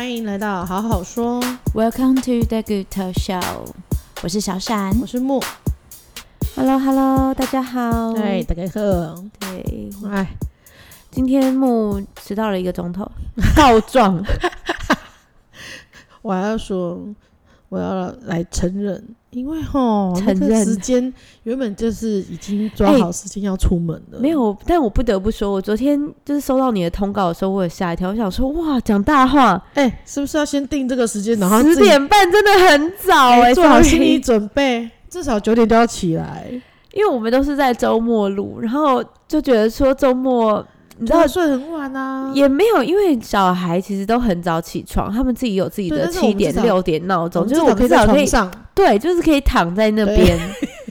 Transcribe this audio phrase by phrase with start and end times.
[0.00, 1.42] 欢迎来到好好说。
[1.74, 2.86] Welcome to the Good
[3.18, 3.66] Show。
[4.22, 5.42] 我是小闪，我是木。
[6.56, 8.14] Hello，Hello，hello, 大家好。
[8.14, 9.22] 对，大家好。
[9.38, 10.26] 对，哎，
[11.10, 13.12] 今天木迟到了一个钟头，
[13.54, 14.24] 告状。
[16.22, 16.98] 我还要说，
[17.68, 19.06] 我要来承认。
[19.30, 21.12] 因为吼，承认、那个、时间
[21.44, 24.20] 原本就是已经抓好时间要出门了、欸。
[24.20, 28.10] 没有，但我不得不说，我昨天就是收到你的通告的时候，我有吓一跳。
[28.10, 31.38] 我想说，哇，讲大话，哎、欸，是不是要先定这个时间？
[31.38, 36.50] 然后十点半真的很早哎、欸，做好心理准备，至少九点都要起来。
[36.92, 40.66] 因为我们都是在周末录，然后就觉得说周末。
[41.00, 42.30] 你知道睡很晚啊？
[42.34, 48.26] 也没有，因为小孩其实都很早起床，他们自己有自己的七点六点闹钟，就是我至少可以
[48.74, 50.38] 对，就是可以躺在那边。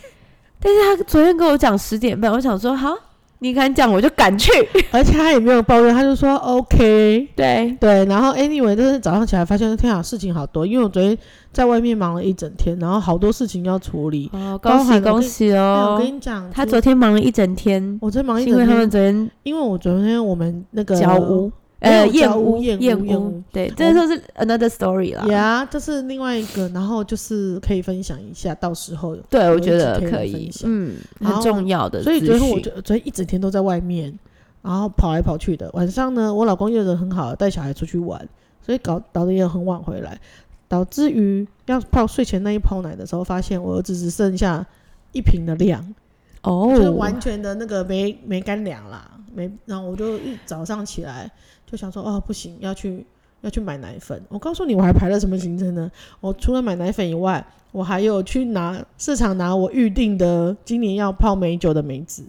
[0.60, 2.94] 但是他昨天跟我讲十点半，我想说好。
[3.42, 4.52] 你敢讲，我就敢去，
[4.92, 11.18] 而且他也没有抱怨，他就说 OK，对对，然后 anyway，就是早上起来发现天啊，事情好多，因为我昨天
[11.54, 14.30] 在外面忙了一整天，然后好多事情要处理。
[14.34, 15.94] 哦，恭喜恭喜哦！
[15.94, 21.52] 我跟你讲，他昨天忙了一整天，我昨天忙一整天，因为他们昨天，因为我昨天我们那个交屋。
[21.80, 25.26] 呃，燕屋，燕屋，燕屋，对，这就是 another story 啦。
[25.28, 32.04] 呀，这是另外一个，然后就是可以分享一下，到时候对，我觉得可以，嗯，很重要的。
[32.04, 34.14] 所以昨天我就昨天一整天都在外面，
[34.62, 35.70] 然后跑来跑去的。
[35.72, 38.28] 晚上呢，我老公又人很好，带小孩出去玩，
[38.62, 40.20] 所以搞搞得也很晚回来，
[40.68, 44.66] 导致于要泡睡前那一泡奶的时候，发现我儿子只剩下
[45.14, 45.96] 一瓶的量，
[46.42, 51.32] 哦，就是完全的那个没没干粮啦，没，然后我就一早上起来。
[51.70, 53.06] 就想说哦，不行，要去
[53.42, 54.20] 要去买奶粉。
[54.30, 55.92] 我告诉你，我还排了什么行程呢？
[56.20, 62.24] 我除了买奶粉以外，我还有去拿市场拿我预定的今年要泡美酒的梅子，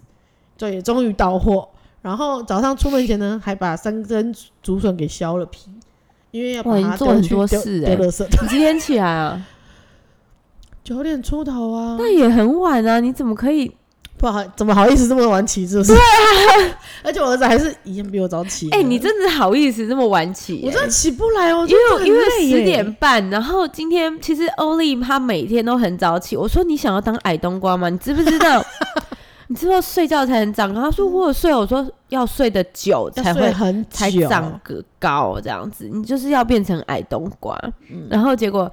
[0.55, 1.67] 这也终于到货。
[2.03, 5.71] 然后早上出门前呢，还把三根竹笋给削了皮，
[6.29, 8.41] 因为要把它丢去丢丢垃圾。
[8.43, 9.47] 你几点起来啊？
[10.83, 13.71] 九点出头啊，那也很晚啊，你怎么可以？
[14.21, 15.67] 不好，怎么好意思这么晚起？
[15.67, 15.93] 是不是？
[15.93, 18.69] 对啊， 而且我儿子还是一样比我早起。
[18.69, 20.67] 哎、欸，你真的好意思这么晚起、欸？
[20.67, 23.27] 我真的起不来哦，因为因为十点半。
[23.31, 26.37] 然后今天其实欧丽她每天都很早起。
[26.37, 27.89] 我说你想要当矮冬瓜吗？
[27.89, 28.63] 你知不知道？
[29.49, 30.81] 你知道睡觉才能长高？
[30.81, 31.53] 他说我有睡。
[31.53, 35.89] 我说要睡得久才会很才长个高这样子。
[35.91, 37.59] 你就是要变成矮冬瓜。
[37.89, 38.71] 嗯、然后结果。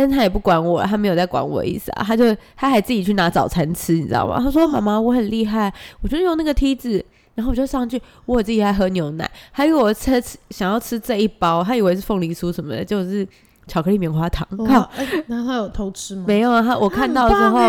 [0.00, 2.24] 但他也不管我，他没有在管我的意思啊，他就
[2.56, 4.40] 他还自己去拿早餐吃，你知道吗？
[4.40, 7.04] 他说：“妈妈，我很厉害，我就用那个梯子，
[7.34, 13.26] 然后我就上去，我自己还喝牛奶，还以为我吃想要吃这一包，他以为是凤梨酥什么的，就是
[13.66, 14.46] 巧克力棉花糖。
[14.68, 16.24] 靠，欸，那他有偷吃吗？
[16.28, 17.60] 没有啊，他我看到之后。”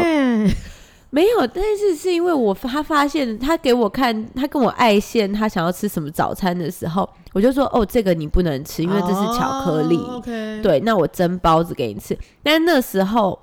[1.12, 9.98] 没有，但是是因为我他发现他给我看，他跟我爱现他想要吃什么早餐的时候，我就说哦，这个你不能吃，因为这是巧克力。
[9.98, 12.16] ok 对，那我蒸包子给你吃。
[12.44, 13.40] 但那时候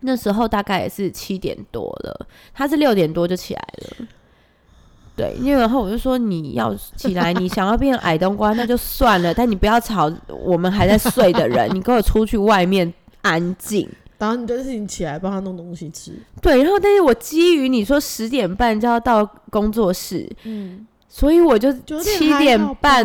[0.00, 4.06] 那时候大概也是七点多了，他是六点多就起来了。
[5.16, 12.92] 对，因为然后我就说你要起来，你想要变矮冬瓜那就算了，但你不要吵我们还在睡的人，你跟我出去外面
[13.22, 13.88] 安静。
[14.22, 16.62] 然后你就是你起来帮他弄东西吃，对。
[16.62, 23.04] 然后，但是我基于你说十点半就要到工作室，嗯，所以我就七点半，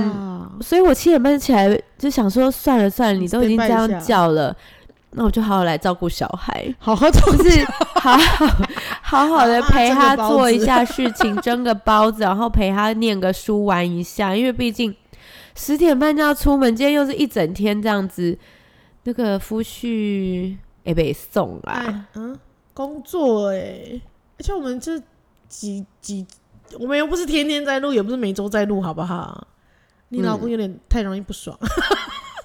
[0.62, 4.56] 所以我七点半起来就想说算了算了，你都已经这样叫了，
[5.14, 8.48] 那我就好好来照顾小孩，好好就是好好
[9.02, 14.96] 好好的 陪他做一下事情，蒸个包子，然后陪他念个书，玩一下，因为毕竟
[15.56, 18.38] 十点半就要出门，今天又是一整天这样子，
[19.06, 20.58] 那个夫婿。
[20.88, 22.40] 也被送啦，嗯，
[22.74, 24.02] 工作哎、欸，
[24.40, 24.98] 而且我们这
[25.50, 26.26] 几几，
[26.80, 29.46] 我们又不是天天在录，也不是每周在录，好不好？
[30.08, 31.68] 你老公有点太容易不爽，嗯、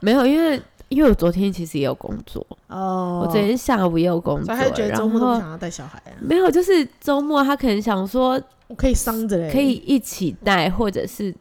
[0.00, 2.44] 没有，因为因为我昨天其实也有工作。
[2.66, 6.18] 哦，我昨天下午也有工作，他还觉得周末都想要带小孩啊？
[6.20, 11.32] 没有，就是周末他可能想说，我可以伤着嘞，可以一起带，或者是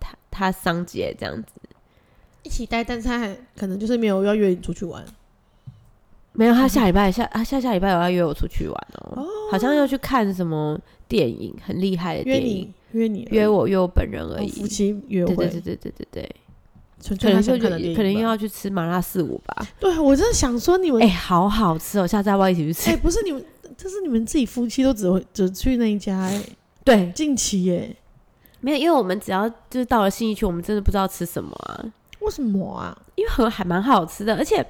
[0.00, 1.52] 他他桑姐这样子。
[2.42, 5.04] 一起带，但是他还可能就是没有要约你出去玩。
[6.32, 9.26] 没有，他下礼拜下啊下下礼拜有要约我出去玩哦，哦。
[9.50, 16.36] 好像要去看什么电影，很厉害的电影，约你约你约我约我本人而已，夫妻约会，对对对对对对。
[17.04, 19.66] 对，可能就可能又要去吃麻辣四五吧。
[19.80, 22.90] 对，我真的想说你们，哎、欸，好好吃哦，下次要不要一起去吃？
[22.90, 23.44] 哎、欸，不是你们，
[23.76, 27.96] 这是你们自己夫妻都只会只去那一家哎、欸，对，近期耶、欸，
[28.60, 31.92] 没有，因为我们只要就是到了新一区，我们真的不知道吃什么啊。
[32.22, 32.96] 为什么啊？
[33.14, 34.64] 因为还还蛮好吃的，而且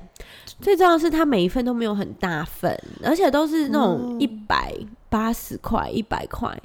[0.61, 4.75] 最重要的是它每一份都没有很大份，而且都是那种一百
[5.09, 6.57] 八十块、一百块，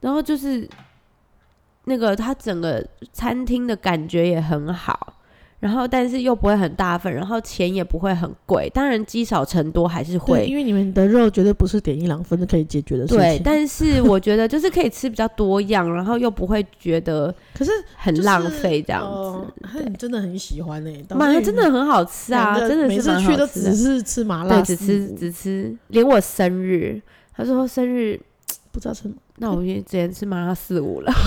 [0.00, 0.68] 然后就是
[1.84, 5.14] 那个它整个餐厅的感觉也很好，
[5.60, 8.70] 然后但是又不会很大份，然后钱也不会很贵。
[8.72, 13.18] 当然积少成多还是会，因为你们的肉绝对不是点一两份就可以解决的事情。
[13.18, 19.52] 对， 但是我觉得就是可以吃比较多样，然后又不会觉得可是很浪费这样子。
[19.74, 20.92] 那你真的很喜欢呢？
[21.10, 27.02] 麻辣真的很好吃啊，真的是每次去都只是吃麻辣，只吃只吃，连我生日，
[27.34, 28.20] 他说生日
[28.70, 31.12] 不知道吃，那我也只能吃麻辣四五了。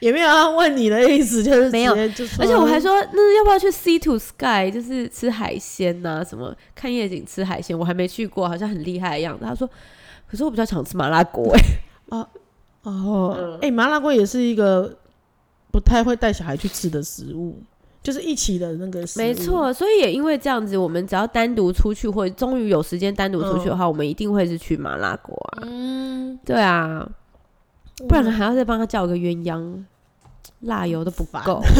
[0.00, 1.92] 也没有要问你的意思，就是没有。
[2.38, 6.24] 而且我还说，那要不要去 Sea to Sky，就是吃海鲜呐、啊？
[6.24, 7.78] 什么看夜景吃海鲜？
[7.78, 9.44] 我还没去过，好像很厉害的样子。
[9.44, 9.68] 他说，
[10.30, 12.16] 可是我比较想吃麻辣锅哎、欸。
[12.18, 12.28] 啊
[12.82, 14.96] 哦，哎、欸，麻辣锅也是一个
[15.72, 17.60] 不太会带小孩去吃的食物，
[18.00, 19.18] 就是一起的那个食。
[19.18, 25.66] 没错，所以也因为这样子，我们只要单独出去，或者终于有时间单独出去的话，嗯、我们一定会是去麻辣锅啊。
[25.66, 27.04] 嗯，对啊。
[28.08, 29.82] 不然还要再帮他叫个鸳鸯，
[30.60, 31.62] 辣油都不够。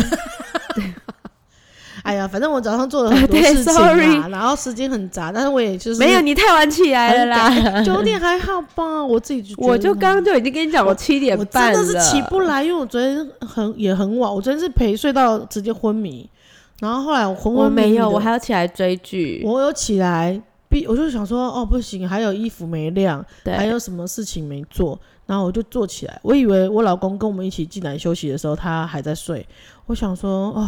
[2.03, 3.75] 哎呀，反正我早上做了很多事情
[4.21, 9.05] 嘛，然后时间很杂，但是我也就是没有你太晚起来了啦，九点还好吧？
[9.05, 16.31] 我自己就我就刚刚就已经跟你讲，我七点半了，真的是起不来，因为我昨天很也很晚，我昨天是陪睡到直接昏迷，
[16.79, 24.97] 然后后来我昏昏迷迷，没有，我还要起来追剧，我有起来，必我就想说哦不行，还有衣服没晾，还有什么事情没做。
[25.27, 29.47] 然后我就坐起来，我以为我老公跟我们一起进来休息的时候，他还在睡。
[29.87, 30.65] 我想说，哦，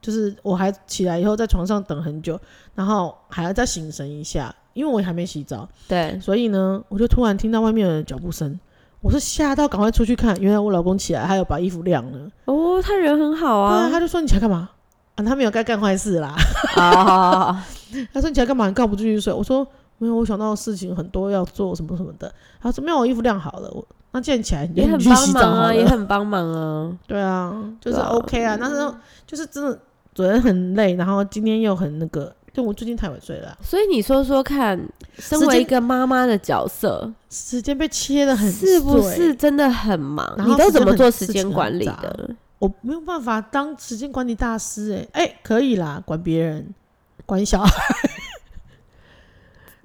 [0.00, 2.38] 就是我还起来以后在床上等很久，
[2.74, 5.68] 然后还要再醒神一下，因为我还没洗澡。
[5.88, 8.58] 对，所以呢，我就突然听到外面的脚步声，
[9.00, 12.30] 我是吓到，赶快出去看，原来我老公起来，还有把衣服晾了。
[12.44, 13.82] 哦，他人很好啊。
[13.82, 14.70] 对，他就说你起来干嘛？
[15.16, 16.34] 啊，他没有该干坏事啦。
[16.76, 17.56] 哦，
[18.14, 18.68] 他说你起来干嘛？
[18.68, 19.32] 你告不继续睡？
[19.32, 19.66] 我说。
[20.00, 22.32] 没有，我想到的事情很多要做什么什么的。
[22.58, 23.70] 他说没有，我衣服晾好了。
[23.70, 26.98] 我那建起来也很帮忙啊，也很帮忙啊。
[27.06, 28.56] 对啊，就是 OK 啊。
[28.58, 28.76] 但是
[29.26, 29.78] 就是真的
[30.14, 33.56] 昨天很累，然后今天又很那个，就我最近太晚睡了。
[33.62, 34.80] 所以你说说看，
[35.18, 40.34] 身为一个妈妈的角色，时间被切的很，是不是真的很忙？
[40.46, 42.30] 你都怎么做时间管理的？
[42.58, 46.74] 我没有办法当时间管理大师哎、欸、哎，可以啦，管别人，
[47.26, 47.70] 管小孩。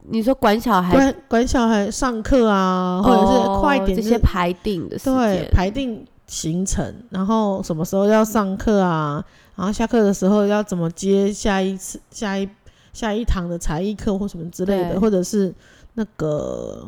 [0.10, 9.24] 你说管小孩，管管小孩上课啊，或者是快点、就是哦、这些排定的时间，对，排定行程，然后什么时候要上课啊，
[9.56, 12.50] 然后下课的时候要怎么接下一次、下一
[12.94, 15.54] 下一堂的才艺课或什么之类的，或者是
[15.94, 16.88] 那个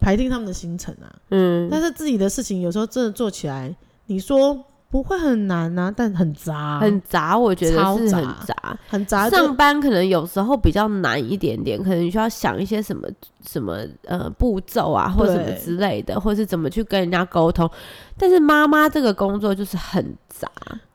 [0.00, 1.06] 排定他们的行程啊。
[1.30, 3.74] 嗯，但是自己的事情有时候真的做起来，
[4.06, 4.64] 你说。
[4.92, 9.30] 不会很难啊，但很杂，很杂，我觉得是很杂，很杂。
[9.30, 13.08] 上班可能有时候比较难一点点，可能你需要想一些什么
[13.42, 17.68] 什么呃步骤啊，或什么之类的，或是怎么去跟人家沟通。
[18.18, 20.46] 但是妈妈这个工作就是很杂。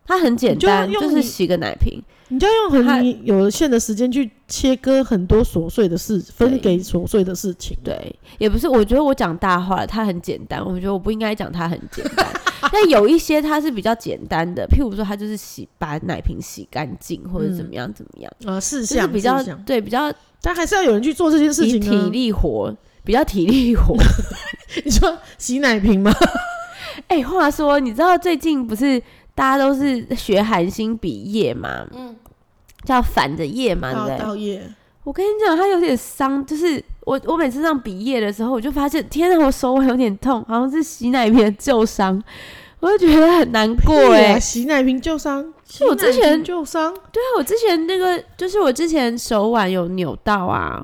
[0.05, 7.77] 它很简单，就，就是洗个奶瓶，你就要用很有限的时间去切割很多琐碎的事，分给琐碎的事情。
[7.83, 10.59] 对，也不是，我觉得我讲大话了，它很简单。
[10.63, 12.27] 我觉得我不应该讲它很简单，
[12.71, 22.75] 但有一些它是比较简单的，譬如说它就是洗把奶瓶洗干净，或者怎么样怎么样啊，事项比较对比较，但还是要有人去做这件事情，体力活
[23.05, 23.95] 比较体力活。
[24.83, 26.11] 你说洗奶瓶吗？
[27.07, 29.01] 哎、欸，话说你知道最近不是？
[29.37, 32.15] 大家都是学韩星比页嘛，嗯，
[32.83, 34.63] 叫反着夜嘛，对不对？
[35.03, 42.19] 我跟你讲，他有点伤，就是我我每次这样比页的时候，我就发现，天哪，我手腕有点痛，好像是洗奶瓶的旧伤，
[42.79, 44.39] 我就觉得很难过哎、欸。
[44.39, 46.91] 洗奶瓶旧伤，是我之前旧伤。
[47.11, 50.83] 对啊，我之前那个就是我之前手腕有扭到啊，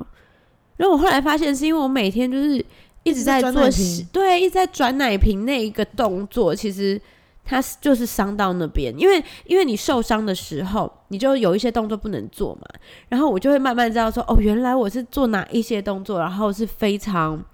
[0.76, 2.64] 然后我后来发现是因为我每天就是
[3.02, 7.00] 一直在做洗，对，一直在转奶瓶那一个动作，其实。
[7.44, 12.62] 他就是伤到那边，因为因为你受伤的时候，你就有一些动作不能做嘛。
[13.10, 17.44] 然后我就会慢慢知道说，哦，原来我是做哪一些动作，然后是非常，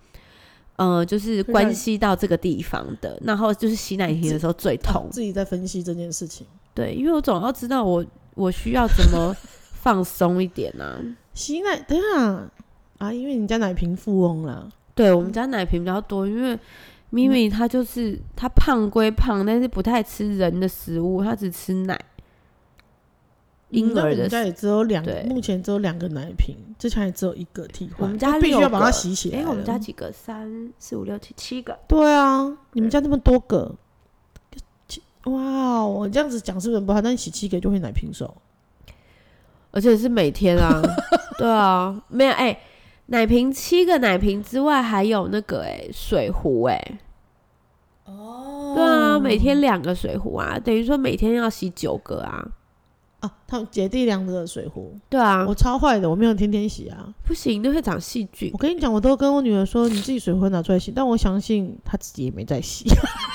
[0.76, 3.20] 呃，就是关系到这个地方的。
[3.24, 5.08] 然后就是洗奶瓶的时候最痛。
[5.10, 6.46] 自己在分析这件事情。
[6.72, 8.04] 对，因为我总要知道我
[8.36, 9.34] 我需要怎么
[9.82, 11.02] 放松一点呢、啊？
[11.34, 12.48] 洗奶，等下
[12.98, 14.68] 啊，因为你家奶瓶富翁了。
[14.94, 16.56] 对，我们家奶瓶比较多，因为。
[17.10, 21.98] 咪咪他就是他胖归胖，但是不太吃人的食物，他只吃奶。
[23.70, 27.98] 婴儿的，我们家也只有两个，目前只有两个奶瓶，之前也只有一个替换。
[28.00, 29.38] 我们家必须要把它洗起来。
[29.38, 30.10] 哎、欸，我们家几个？
[30.10, 31.78] 三四五六七七个。
[31.86, 33.72] 对啊，你们家那么多个，
[35.26, 37.00] 哇，我这样子讲是不是不好？
[37.00, 38.36] 但洗七个就会奶瓶手，
[39.70, 40.82] 而且是每天啊。
[41.38, 42.46] 对啊，没有哎。
[42.46, 42.60] 欸
[43.10, 46.98] 奶瓶七个奶瓶之外，还有那个哎、欸、水壶哎、欸，
[48.06, 52.44] 哦，对啊，每天两个水壶啊，等于说每天要洗九个啊。
[53.20, 58.56] 啊，他们姐弟两个水壶，对啊，我超坏的，我没有天天洗啊，不行，那会长细菌我。
[58.56, 62.86] 跟你讲，我都跟我女儿说，你自己水壶拿出来洗，但我相信她自己也没在洗。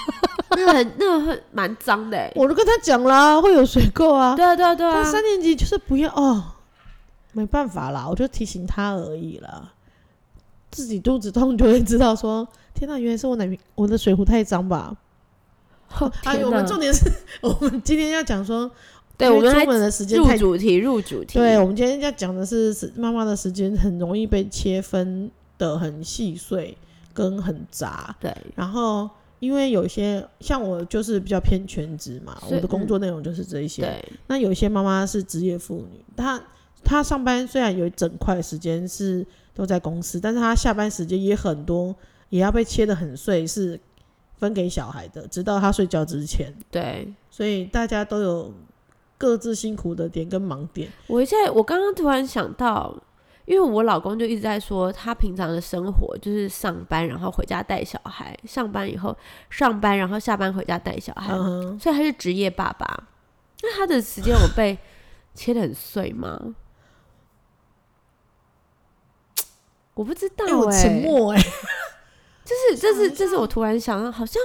[0.58, 2.32] 那个很，那个很蛮脏的。
[2.34, 4.36] 我都跟她讲啦，会有水垢啊。
[4.36, 4.94] 对啊，对啊，对啊。
[4.96, 6.44] 但三年级就是不要哦，
[7.35, 9.71] 没办法啦，我就提醒他而已啦。
[10.71, 14.95] 自己肚子痛就会知道说，天哪，原来是我奶瓶，我的水壶太脏吧。
[15.99, 17.11] 哦、哎，我们重点是
[17.41, 18.71] 我们今天要讲说。
[19.17, 21.39] 对，我们出门的时间太入主题，入主题。
[21.39, 26.77] 对，我们今天要讲的是妈妈的时间很容易被切分的很细碎
[27.13, 28.13] 跟很杂。
[28.19, 33.83] 对，然后因为有些像我就是比较偏全职嘛，我的工作内容就是这一些。
[33.83, 36.37] 对，那有些妈妈是职业妇女，她
[36.85, 41.93] 她上班虽然有一整块时间是都在公司，但是他下班时间也很多，
[42.29, 43.77] 也要被切得很碎，是
[44.37, 46.53] 分给小孩的，直到他睡觉之前。
[46.71, 48.53] 对，所以大家都有。
[49.17, 50.89] 各自辛苦的点跟盲点。
[51.07, 52.93] 我现在我刚刚突然想到，
[53.45, 59.17] 因为我老公就一直在说，他平常的生活就是上班，然后回家带小孩，上班以后
[59.49, 63.07] 上班，然后下班回家带小孩，嗯、所以他是职业爸爸。
[63.63, 64.77] 那他的时间有被
[65.33, 66.53] 切得很碎吗？
[69.95, 71.49] 我不知道、欸，我沉默哎、欸，
[72.45, 74.39] 就是这是这是我突然想到，好像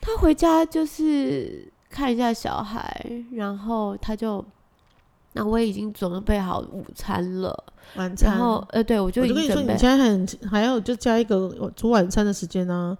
[0.00, 1.70] 他回家就是。
[1.94, 4.42] 看一下小孩，然后他就，
[5.34, 7.64] 那我已经准备好午餐了，
[7.96, 8.30] 晚餐。
[8.30, 9.52] 然后，呃，对，我就已经准备。
[9.52, 12.98] 我跟你说，你现在很还要就加一个煮晚餐的时间呢、啊。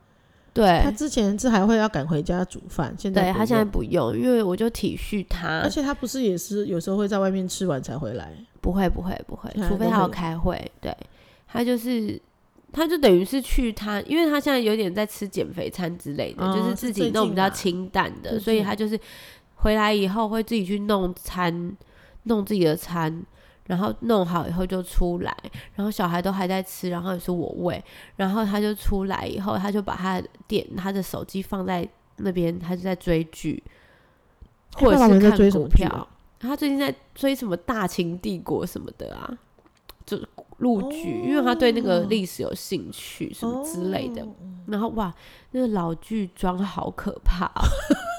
[0.52, 0.82] 对。
[0.84, 5.60] 他之前是还会要赶回家煮饭，现在对他现在不用，因为我就体恤他。
[5.60, 8.30] 而且他不是也是有时候会在外面吃完才回来？
[8.60, 10.70] 不会，不会，不会，除非他要开会。
[10.82, 10.94] 对，
[11.52, 12.20] 他就是。
[12.74, 18.98] 他就等于是去他，因为他现在有点在吃减肥餐之类的，哦、就是自己弄比较清淡的，所以他就是
[19.56, 21.76] 回来以后会自己去弄餐，
[22.22, 23.26] 弄自己的餐，
[23.66, 25.36] 然后弄好以后就出来，
[25.74, 27.84] 然后小孩都还在吃，然后也是我喂，
[28.16, 33.62] 然后他就出来以后，他就把他的电、他的手机放在那边，他就在追剧，
[34.76, 36.08] 或者是看股票。
[36.40, 39.38] 他最近在追什么《大秦帝国》什么的啊？
[40.06, 40.18] 就。
[40.62, 44.24] 陆剧，因为他对那个历史有兴趣，什么之类的。
[44.66, 45.12] 然后哇，
[45.50, 47.66] 那个老剧妆好可怕哦，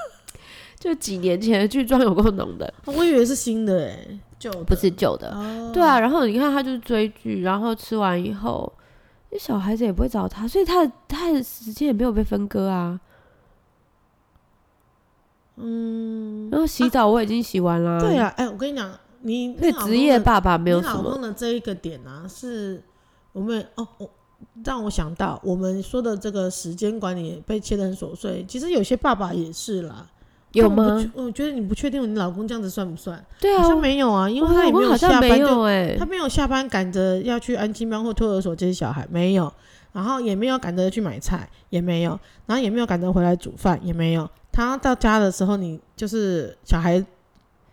[0.77, 2.71] 就几年前的剧妆有够浓的。
[2.85, 5.31] 我以为是新的哎，旧不是旧的。
[5.73, 8.71] 对啊，然后你看他就是追剧，然后吃完以后，
[9.29, 12.99] 那小孩子也不会找他，所以他的他的时间也没有被分割啊。
[15.55, 18.01] 嗯，然后洗澡我已经洗完了。
[18.01, 18.91] 对啊，哎，我跟你讲。
[19.23, 20.97] 你对职业爸爸没有什么。
[20.97, 22.83] 你老公的这一个点呢、啊，是
[23.31, 24.09] 我们哦，我
[24.63, 28.45] 让我想到我们说的这个时间管理被切得很琐碎。
[28.45, 30.05] 其实有些爸爸也是啦，
[30.51, 31.01] 有吗？
[31.15, 33.25] 我，我觉得你不确定你老公这样子算不算？
[33.39, 39.51] 对啊，好像没有啊，因为他也没有下班就，欸、他没有下班赶着要去安亲班或托儿所接小孩，没有，
[39.93, 44.29] 然后也没有赶着去买菜，也没有，然后也没有赶着回来煮饭，也没有。
[44.51, 47.03] 他到家的时候，你就是小孩。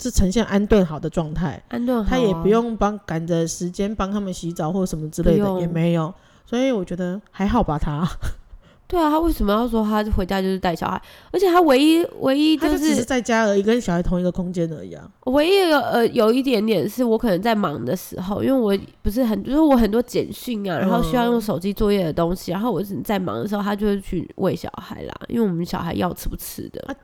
[0.01, 6.13] 是呈现安顿好的状态，安顿好，他也不用帮赶着时间帮他们洗澡或什么之类的，也没有，
[6.47, 7.79] 所以我觉得还好吧。
[7.79, 8.09] 他，
[8.89, 11.01] 对啊，他为什么要说他回家就是带小孩？
[11.31, 15.07] 而且他唯一唯一就是，就只是在家而已，跟小孩同一个空间而已啊。
[15.27, 26.81] 唯一有呃有一点点是我可能在忙的时候，因为我不是很就是我很多简讯啊，然后需要用手机作业的东西，嗯、然后我是在忙的时候，他就会去喂小孩啦，因为我们小孩要吃不吃的。
[26.89, 26.97] 啊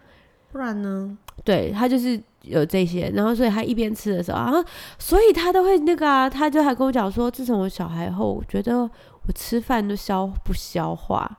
[0.56, 1.16] 不然呢？
[1.44, 4.52] 对，他就是有这些，然后所以他一边吃的时候啊，
[4.98, 11.30] 所以他都会那个啊，他就还跟我讲说，自从我小孩后，我觉得我吃饭都消不消化，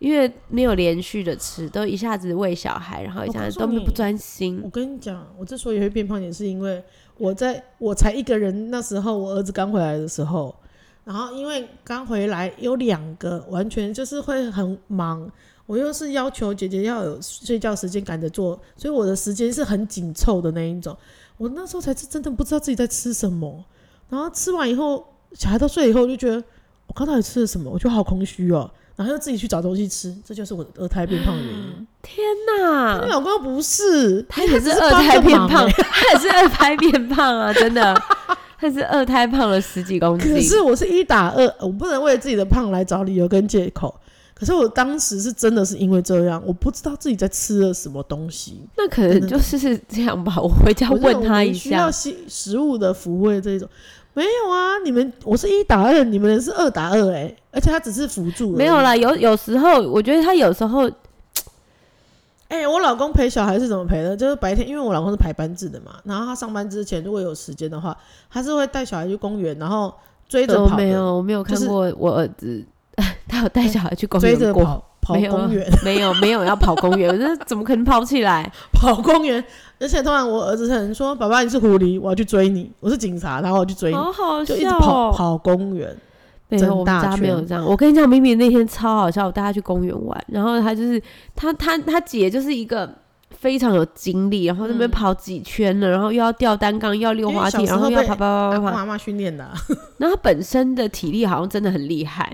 [0.00, 4.60] 因为没有连续的吃，都一下子喂小孩，然后一下子都不专心。
[4.64, 6.82] 我跟你讲，我之所以会变胖，也是因为
[7.16, 10.54] 我在我才一个人，那时候我儿子刚回来的时候，
[11.04, 15.30] 然后因为刚回来有两个，完全就是会很忙。
[15.66, 20.96] 我又是要求姐姐要有睡觉时间赶着做，所以我的时间是很紧凑的那一种。
[21.38, 23.64] 我那时候才是真的不知道自己在吃什么，
[24.08, 26.36] 然后吃完以后，小孩都睡以后，我就觉得
[26.86, 27.70] 我刚到底吃了什么？
[27.70, 31.86] 我觉得好空虚哦，然后又自己去找东西吃，这就是我的二胎变胖的原因。
[32.02, 33.00] 天哪！
[33.02, 37.52] 你老公不是，他也是二胎变胖，他也是二胎变胖啊！
[37.52, 38.00] 真的，
[38.58, 40.32] 他是二胎胖了十几公斤。
[40.32, 43.94] 可是我是一打二，我不能为自己的胖来找理由跟借口。
[44.42, 48.60] 可是我当时是真的是因为这样，我不知道自己在吃了什么东西。
[48.76, 50.34] 那可能就是这样吧。
[50.42, 51.60] 我回家问他一下。
[51.60, 53.68] 需要食食物的抚慰这种，
[54.14, 54.80] 没有啊？
[54.84, 58.50] 你们我是一打二，你们是二打二哎、欸，而且他只是辅助。
[58.56, 60.90] 没有啦，有有时候我觉得他有时候，
[62.48, 64.16] 哎、我老公陪小孩是怎么陪的？
[64.16, 67.96] 就是白天，因为我老公是排班制的嘛，然后他上班之前如果有时间的话，
[68.28, 69.94] 他是会带小孩去公园，然后
[70.28, 70.76] 追着跑。
[70.76, 72.71] 没有，我没有看过我儿子，他
[73.42, 79.42] 有带小孩去公园追着跑跑公园， 没有没有要跑公园，我这怎么可能跑起来 跑公园？
[79.80, 85.96] 而且突然我儿子可能说：“爸爸，你是狐狸，我要去追你。”我是警察，然后我去追你，好好笑哦，就一直跑跑公园。
[86.48, 87.64] 没有，我们家没有这样。
[87.64, 91.02] 我跟你讲，明明那天超好笑，我带他去公园玩，然后他就是
[91.34, 92.88] 他他他姐就是一个
[93.30, 98.76] 非常有精力，然后那边跑几圈了，然后又要吊单杠，又要溜滑梯，然后又要跑跑跑跑跑。
[98.76, 99.50] 妈妈训练的，
[99.98, 102.32] 然后他本身的体力好像真的很厉害。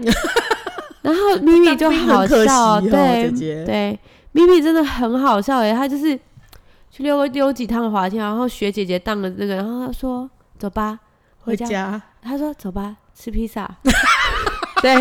[1.03, 3.31] 然后咪咪就好笑，对
[3.65, 3.99] 对，
[4.33, 6.19] 咪咪真的很好笑诶，她就是
[6.91, 10.29] 去溜溜几趟滑梯，然后学姐姐荡的那个，然后她说
[10.59, 10.99] 走吧，
[11.41, 12.01] 回家。
[12.23, 12.97] 她说走吧。
[13.21, 13.69] 吃披萨，
[14.81, 14.93] 对，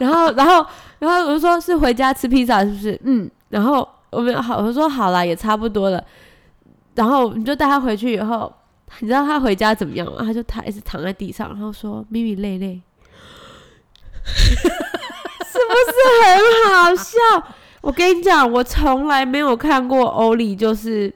[0.00, 0.64] 然后，然后，
[1.00, 3.00] 然后我就说是回家吃披萨，是不是？
[3.02, 6.00] 嗯，然后我们好，我说好了，也差不多了。
[6.94, 8.52] 然后你就带她回去以后，
[9.00, 10.18] 你知道他回家怎么样吗？
[10.20, 12.80] 他就他一直躺在地上，然后说：“咪咪累累，
[15.58, 17.18] 是不是很好笑？”
[17.82, 21.12] 我跟你讲，我从来没有看过欧丽就是。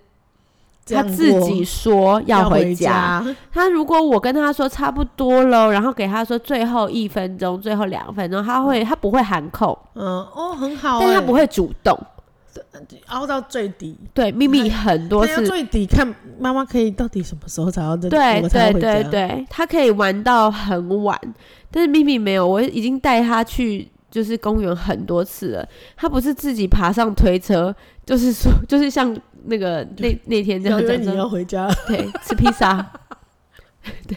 [0.85, 11.97] 他自己说要回家，他如果我跟他说差不多了，然后给他说最后一分钟、最后两分钟，他会他不会喊口，嗯哦很好，但他不会主动。
[13.07, 13.97] 凹到最底。
[14.13, 15.47] 对，秘密很多次。
[15.47, 16.07] 最底看
[16.39, 21.19] 妈妈可以到底什么时候才要对对对对对，他可以玩到很晚，
[21.71, 27.75] 但是秘密没有，我已经带他去就是公园很多次了，他不是自己爬上推车，
[28.07, 29.21] 就是说就是像。
[29.45, 32.77] 那个那那天这样讲，你要回家，对，吃披萨，
[34.07, 34.17] 对，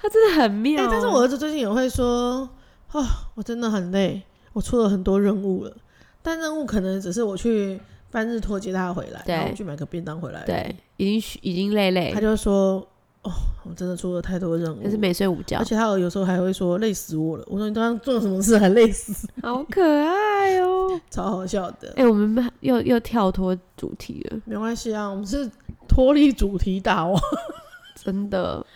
[0.00, 0.88] 他真的很妙、欸。
[0.90, 2.48] 但是我儿子最近也会说，
[2.92, 3.04] 哦，
[3.34, 4.22] 我真的很累，
[4.54, 5.76] 我出了很多任务了，
[6.22, 7.78] 但任务可能只是我去
[8.10, 12.10] 半日托接他回来，然后去买个便当回来，对，已经已经累累。
[12.14, 12.88] 他就说。
[13.22, 13.30] 哦，
[13.62, 17.44] 我真的做了太多任务，但是没睡午觉，而且他有时候还会说累死我了。
[17.46, 19.28] 我说你刚刚做了什么事还累死？
[19.40, 21.88] 好可爱哦，超好笑的。
[21.90, 25.48] 哎、欸，我们又又跳脱主题了，没关系啊，我们是
[25.86, 27.20] 脱离主题大王，
[27.94, 28.66] 真的。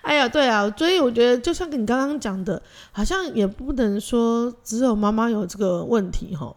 [0.00, 6.50] 哎呀，对啊，所以我觉得就像你刚刚讲的，好像也不能说只有妈妈有这个问题哈。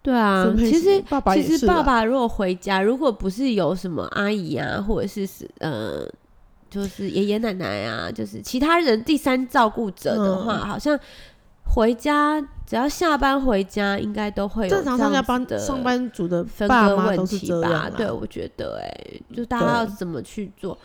[0.00, 6.08] 对啊，其实爸爸也是，其实爸爸如果回家，如果不是有什么阿姨啊，或者是是呃。
[6.70, 10.98] 就是爷爷奶奶啊，就是其他人第三照顾者的话，嗯，好像
[11.64, 17.90] 回家只要下班回家，应该都会有正常上下班的上班族的分割问题吧？
[17.96, 20.76] 对，我觉得哎，欸，就大家要怎么去做？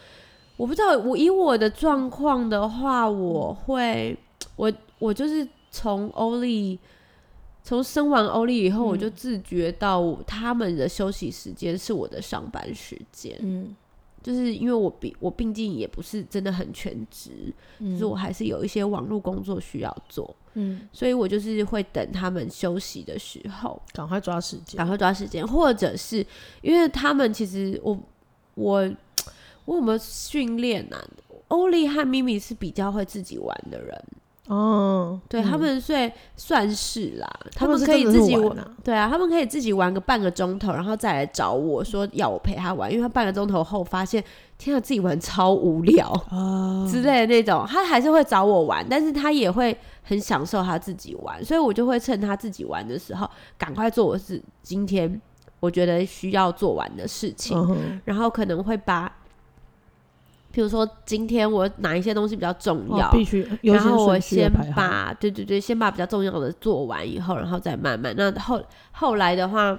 [0.55, 4.17] 我不知道，我以我的状况的话，我会
[4.55, 6.79] 我我就是从欧丽
[7.63, 13.75] 从生完欧丽以后，我就自觉到他们的休息时间是我的上班时间，嗯。
[14.23, 26.25] 就是因为我毕我毕竟也不是真的很全职，嗯，就是我还是有一些网络工作需要做，嗯，所以我就是会等他们休息的时候，赶快抓时间，赶快抓时间，或者是
[26.61, 27.99] 因为他们其实我
[28.55, 28.91] 我
[29.65, 30.97] 我有没有训练呢？
[31.49, 34.03] 欧丽和咪咪是比较会自己玩的人。
[34.47, 44.21] 哦，对、嗯、他们算算是啦，他们可以自己玩，啊，对啊，他们可以自己玩个半个钟头，然后再来找我说要我陪他玩，因为他半个钟头后发现，
[44.57, 55.21] 天啊，自己玩超无聊啊之类的那种，他还是会找我玩，但是他也会很享受他自己玩，所以我就会趁他自己玩的时候，赶快做我是今天
[55.61, 59.09] 我觉得需要做完的事情，嗯、然后可能会把。
[60.53, 68.13] 譬如说，今天我哪一些东西比较重要，必须，然后我先把，对对对，先把比较重要的做完以后，然后再慢慢。
[68.15, 68.61] 那后
[68.91, 69.75] 后来的话，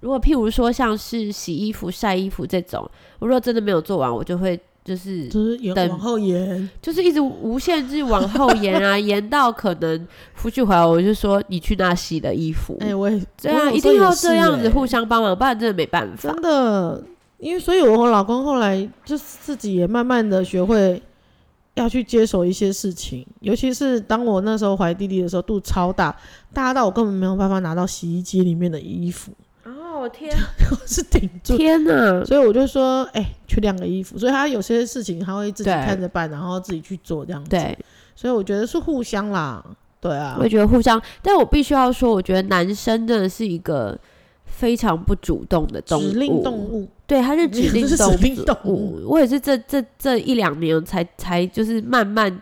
[0.00, 12.74] 如果譬如说像是洗衣服、晒衣服这种，我如果真的没有做完，我就会就是就是等往后延，就是一直无限制往后延啊，延到可能夫婿回来，我就说你去那洗的衣服。
[12.80, 17.04] 哎、欸，我也对啊一定要这样子互相帮忙，不然真的没办法，真的。
[17.42, 21.02] 因为，所以我和老公后来就自己也慢慢的学会
[21.74, 26.16] 要去接手一些事情，尤其是当我那时候怀弟弟的时候，肚超大，
[26.54, 29.32] 大到我根本没有办法拿到洗衣机里面的衣服。
[29.64, 30.32] 哦天，
[30.70, 31.56] 我是顶住。
[31.56, 32.24] 天哪！
[32.24, 34.16] 所以我就说，哎、欸，去晾个衣服。
[34.16, 37.50] 所以他有些事情他会自己看着办，然后自己去做这样子。
[37.50, 37.76] 对，
[38.14, 39.64] 所以我觉得是互相啦。
[40.00, 41.02] 对啊，我觉得互相。
[41.20, 43.98] 但我必须要说，我觉得男生真的是一个。
[44.62, 48.16] 非常不主动的动物，指令动物，对，它是指 令动物。
[48.16, 49.02] 指令动物。
[49.08, 52.40] 我也是这这这一两年才才就是慢慢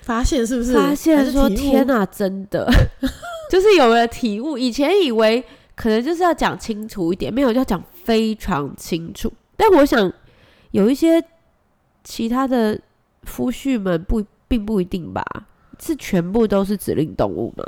[0.00, 0.72] 发现，是不是？
[0.72, 2.66] 发现说天哪，真的
[3.52, 4.56] 就是有了体悟。
[4.56, 5.44] 以前以为
[5.76, 9.30] 可能就是要讲清楚一点，没有要讲非常清楚。
[9.54, 10.10] 但我想
[10.70, 11.22] 有一些
[12.02, 12.80] 其他的
[13.24, 15.22] 夫婿们不并不一定吧，
[15.78, 17.62] 是全部都是指令动物吗？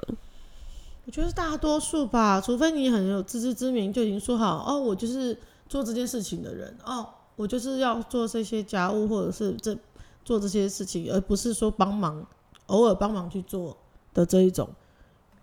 [1.11, 5.37] 我觉得大多数吧，除非你很有自知之明，就已经说好哦，我就是
[5.69, 9.77] 做这件事情的人哦，我就是要做这些家务或者是这
[10.25, 12.25] 做这些事情，而不是说帮忙
[12.67, 13.77] 偶尔帮忙去做
[14.15, 14.69] 的这一种，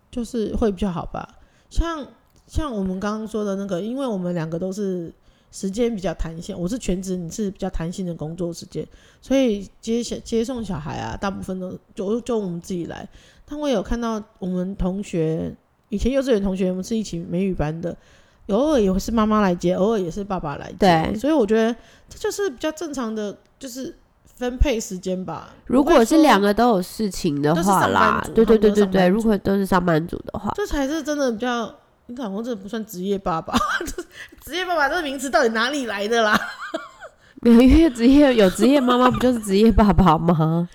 [0.10, 1.38] 就是会比较好吧。
[1.69, 2.08] 像
[2.47, 5.13] 像我们刚刚说的那个，因为我们两个都是
[5.51, 8.86] 时间比较弹性，我是全职，你是比较弹性的工作时间，
[9.21, 13.07] 所以接小接送小孩啊，大部分都就就我们自己来。
[13.45, 15.55] 但我有看到我们同学
[15.89, 17.95] 以前幼稚园同学，我们是一起美语班的，
[18.47, 20.75] 偶尔也会是妈妈来接，偶尔也是爸爸来接。
[20.79, 21.73] 对，所以我觉得
[22.10, 23.95] 这就是比较正常的，就是
[24.36, 25.55] 分配时间吧。
[25.65, 31.73] 如果是两个都有事情的话啦，对对对对对，如果都是上班族的话，这才是真的比较。
[32.08, 33.54] 你老公这不算职业爸爸，
[34.41, 36.39] 职业爸爸这个名词到底哪里来的啦？
[37.41, 40.67] 没有，因为职业有职业妈妈，不就是职业爸爸吗？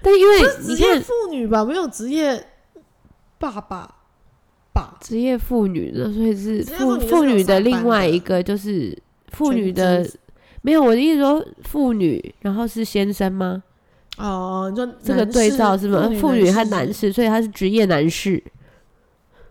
[0.00, 2.46] 但因为你看妇女吧，没有职业
[3.38, 3.94] 爸爸
[4.72, 8.96] 吧，职业妇女的，所以是妇妇女的另外一个就是
[9.32, 10.08] 妇女的，
[10.62, 13.62] 没有我的意思说妇女，然后是先生吗？
[14.18, 16.08] 哦，你说这个对照是吗？
[16.20, 18.40] 妇女和男士，所以他是职业男士。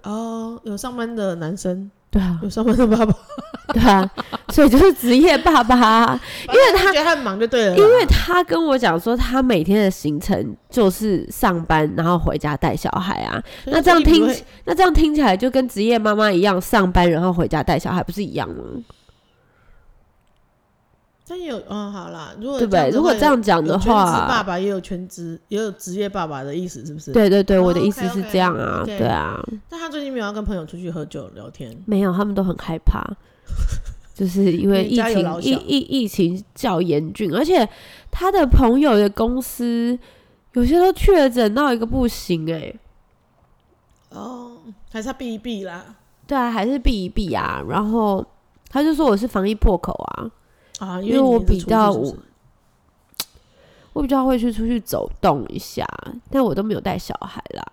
[0.05, 3.13] 哦，有上班的男生，对啊，有上班的爸爸，
[3.73, 4.09] 对啊，
[4.49, 14.27] 所以就是职业爸爸，因为他觉得他很忙就对了，因为他跟我讲说，他每天的行程就是上班，然后回家带小孩啊，那这样听，
[14.65, 18.63] 那这样听起来就跟职业妈妈一样，上班然后回家带小孩，不是一样吗？
[21.27, 22.89] 但有嗯，好啦，如果对不对？
[22.91, 27.11] 如果这样讲的话，全职爸爸也有全职，也有职业爸爸的意思，是不是？
[27.11, 29.43] 对对对，我的意思是这样啊，对啊。
[29.67, 31.75] 但他最近没有要跟朋友出去喝酒聊天？
[31.87, 33.03] 没有，他们都很害怕，
[34.13, 37.67] 就是因为疫情疫疫疫情较严峻，而且
[38.11, 39.97] 他的朋友的公司
[40.53, 42.71] 有些都确诊到一个不行哎。
[44.09, 44.57] 哦，
[44.93, 45.83] 还是他避一避啦？
[46.27, 47.63] 对啊，还是避一避啊。
[47.67, 48.23] 然后
[48.69, 50.29] 他就说我是防疫破口啊。
[50.79, 52.15] 啊，因为我比较我，
[53.93, 55.85] 我比较会去出去走动一下，
[56.29, 57.63] 但我都没有带小孩啦。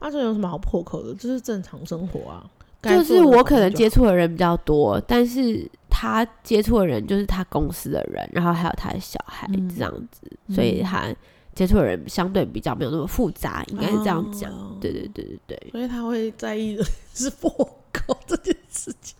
[0.00, 1.14] 那这有什么好破口的？
[1.14, 2.48] 这是正常生活啊。
[2.82, 11.14] 就是我可能接触的人比较多，但是他接触的人就是他公司的人，然后还有他的小孩这样子，嗯、所以他
[11.54, 14.50] 接触的人相对比较没有那么复杂，应该是这样讲。
[14.50, 17.50] 哦、对对对对对，所以他会在意的 是破
[17.92, 19.14] 口这件事情。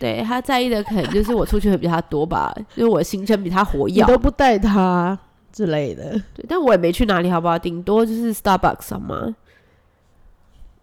[0.00, 5.16] 对，他在意的可能就是我出去会比他多吧，因为我行程比他活跃，你都不带他
[5.52, 6.12] 之类的。
[6.34, 7.58] 对，但我也没去哪里，好不好？
[7.58, 9.36] 顶多就是 Starbucks 好吗？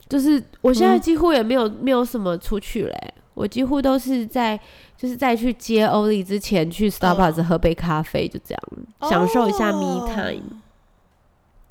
[0.07, 4.57] 就是我现在几乎也没有、嗯、没有什么出去嘞，我几乎都是在
[4.95, 8.61] 就是在去接欧丽之前去 Starbucks 喝杯咖啡，就这样、
[8.99, 10.61] 哦、享受一下 me time，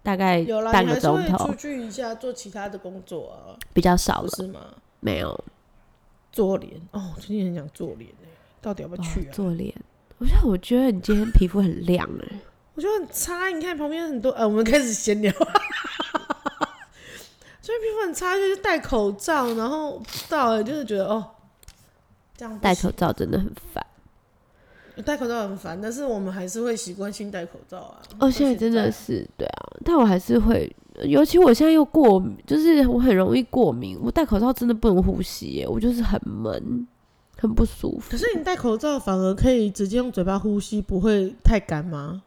[0.02, 1.46] 大概半个钟头。
[1.46, 4.58] 出去一下做其他的工作啊，比较少了是吗？
[4.98, 5.44] 没有。
[6.36, 8.28] 做脸哦，最近很想做脸哎，
[8.60, 9.32] 到底要不要去啊？
[9.32, 9.74] 做脸，
[10.18, 12.40] 我觉得我觉得你今天皮肤很亮哎，
[12.74, 13.48] 我觉得很差。
[13.48, 15.32] 你看旁边很多，呃，我们开始闲聊。
[17.62, 21.26] 所以皮肤很差，就是戴口罩，然后到了就是觉得哦，
[22.36, 23.82] 这样戴口罩真的很烦。
[25.06, 28.02] 戴口罩很烦，但是我们还是会习惯性戴口罩啊。
[28.18, 30.70] 哦，现在真的是对啊，但我还是会。
[31.04, 33.98] 尤其我现在又过敏，就是我很容易过敏。
[34.00, 36.86] 我戴口罩真的不能呼吸耶，我就是很闷，
[37.36, 38.10] 很不舒服。
[38.10, 42.22] 可是你戴口罩反而可以直接用嘴巴呼吸，不会太干吗？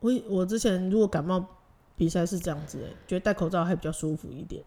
[0.00, 1.44] 我我之前如果感冒
[1.96, 4.62] 比赛是这样子，觉得戴口罩还比较舒服一点。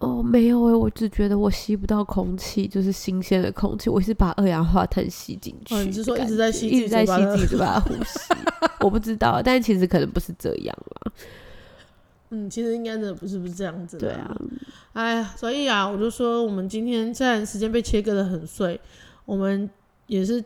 [0.00, 3.90] 哦，没有诶，我只觉得我吸不到空气，就是新鲜的空气。
[3.90, 5.74] 我是把二氧化碳吸进去。
[5.74, 8.32] 哦，你是说一直在吸，一直在吸自己嘴巴呼吸？
[8.78, 11.12] 我不知道，但其实可能不是这样啦。
[12.30, 14.08] 嗯，其实应该的不是不是这样子的。
[14.08, 14.36] 对啊，
[14.92, 18.78] 哎呀，所以啊，我就说我们今天虽然时间被切割的很碎，
[19.24, 19.68] 我们
[20.08, 20.44] 也是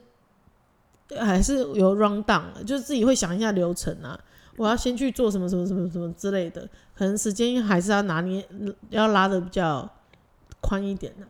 [1.18, 4.16] 还是有 round down，就是自己会想一下流程啊，
[4.56, 8.46] 我要先去做什么什么什么什么之类的，可能时间还是要拿捏，
[8.90, 9.90] 要拉的比较
[10.60, 11.26] 宽一点的。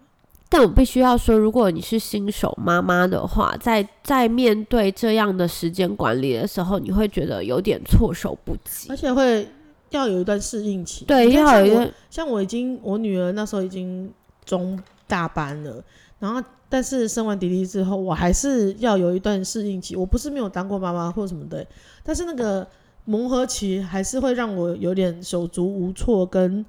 [0.51, 9.49] 但我必须要说，如果你是新手妈妈的话，在在面对这样的时间管理的时候，你会觉得有点措手不及，而且会。
[9.93, 11.91] 要有一段适应期，对，要有一段。
[12.11, 14.13] 像我已经，我女儿那时候已经
[14.45, 15.83] 中大班了，
[16.19, 19.95] 然后但是生完弟弟之后，我还是要有一段适应期。
[19.95, 21.65] 我不是没有当过妈妈或什么的，
[22.03, 22.67] 但是那个
[23.05, 26.65] 磨合期还是会让我有点手足无措，跟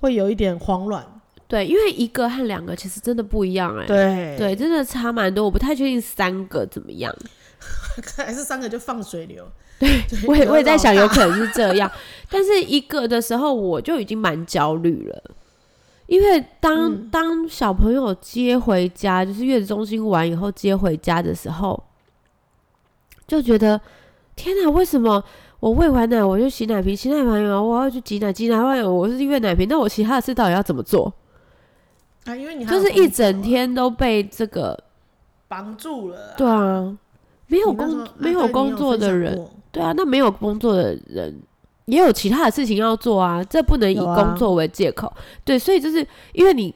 [0.00, 1.04] 会有一点慌乱。
[1.48, 3.86] 对，因为一个和两个其实真的不一样哎、欸。
[3.86, 5.44] 对对，真的差蛮多。
[5.44, 7.14] 我不太确定三个怎么样，
[8.16, 9.46] 还是三个就放水流。
[10.08, 11.90] 对，我也我也在想，有可能是这样。
[12.30, 15.22] 但是一个的时候，我就已经蛮焦虑了，
[16.06, 21.82] 因为当、嗯、当小朋友接回家，就是月子中心完以后接回家的时候，
[23.26, 23.80] 就觉得
[24.36, 25.22] 天哪，为什么？
[25.60, 31.12] 我喂完奶，我就洗奶瓶，洗奶瓶完我要去挤奶，挤奶完我是喂奶瓶，那我其他的事到底要怎么做？
[32.24, 34.76] 啊，因为你就是一整天都被这个
[35.46, 36.34] 绑住了。
[36.36, 36.98] 对啊，
[37.46, 41.34] 没有工没有工作的人，对啊，那没有工作的人
[41.86, 45.12] 也有其他的事情要做啊，这不能以工作为借口。
[45.44, 46.72] 对，所以就是因为你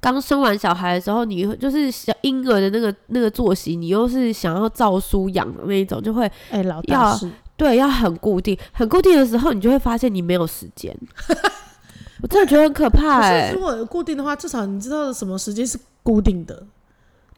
[0.00, 7.16] 刚生完小孩的时候，你就是小婴儿的那个那个作息，你又是想要照书养的那一种，就会哎老大
[7.56, 10.94] 对，要很固定，很固定的时候，你就会发现你没有时间。
[12.22, 13.52] 我真的觉得很可怕哎、欸。
[13.52, 16.64] 如果固定的话，至少你知道什么时间是固定的。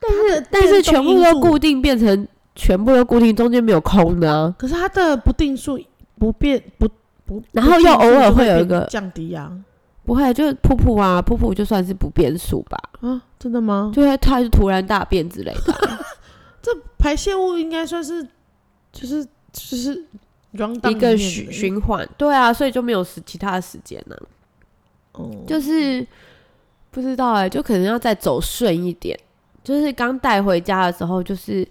[0.01, 2.27] 但是但是全部都固定，变成
[2.59, 4.55] 全部都固定，中间没有空的、啊。
[4.59, 5.81] 可是它的不定数
[6.19, 6.89] 不变不
[7.25, 9.57] 不，然后又偶尔会有一个降低呀、啊。
[10.05, 12.77] 不会，就是噗噗啊，噗噗就算是不变数吧。
[13.01, 13.93] 啊，真的吗？
[13.95, 16.01] 就会它是突然大变之类的、啊。
[16.61, 18.27] 这排泄物应该算是
[18.93, 19.27] 就是。
[19.51, 20.05] 就是
[20.53, 24.25] 一个循循环，对啊，所以就没有时其他的时间呢、啊。
[25.13, 26.07] 哦，就是
[26.91, 29.19] 不知道哎、欸，就可能要再走顺一点。
[29.65, 31.67] 就是刚带回家的时候，就是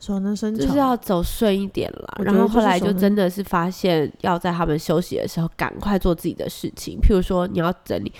[0.00, 2.20] 熟能生巧，就是要走顺一点啦。
[2.24, 6.98] 然后后来就真的是发现，要在他们休息的时候赶快做自己的事情。
[7.00, 8.12] 譬如说，你要整理。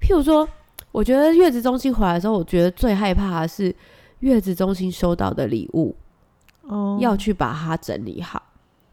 [0.00, 0.48] 譬如说，
[0.92, 3.74] 我觉得月子中心回来的时候，我觉得最害怕的是
[4.20, 5.96] 月子中心收到的礼物。
[6.62, 8.40] 哦，要去把它整理好，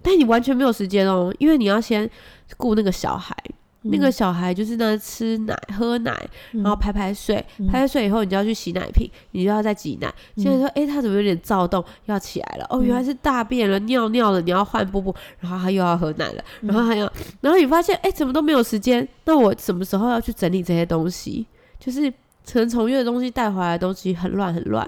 [0.02, 2.10] 但你完全没有时间哦，因为你要先
[2.58, 6.14] 顾那个小孩，嗯、那个小孩就是那吃奶、喝奶，
[6.52, 10.14] 然后拍拍睡，嗯、拍拍睡以后，你就要去洗奶瓶，你就要再挤奶。
[10.36, 12.66] 现在说，哎、欸，他怎么有点躁动，要起来了？
[12.70, 17.12] 哦，原来是大便了、尿尿了，你要换布布，然后他又要喝奶了，然后还要，
[17.42, 19.08] 然后你发现，哎、欸，怎么都没有时间？
[19.26, 21.46] 那我什么时候要去整理这些东西？
[21.80, 22.14] 就是
[22.44, 24.86] 陈从月的东西带回来的东西很乱很乱，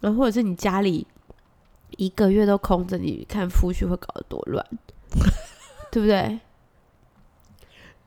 [0.00, 1.06] 然后或者是你家里。
[1.96, 4.64] 一个月都空着，你看夫婿会搞得多乱，
[5.90, 6.38] 对不对？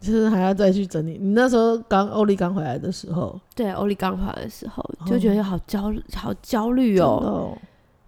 [0.04, 1.18] 就是还要再去整理。
[1.18, 7.58] 你那时候刚欧丽刚回来的时候，对，欧丽刚回来的时候就觉得好焦虑，好焦虑哦，哦，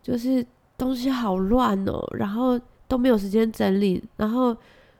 [0.03, 0.45] 就是
[0.77, 4.55] 东西好乱哦，然后都没有时间整理，然后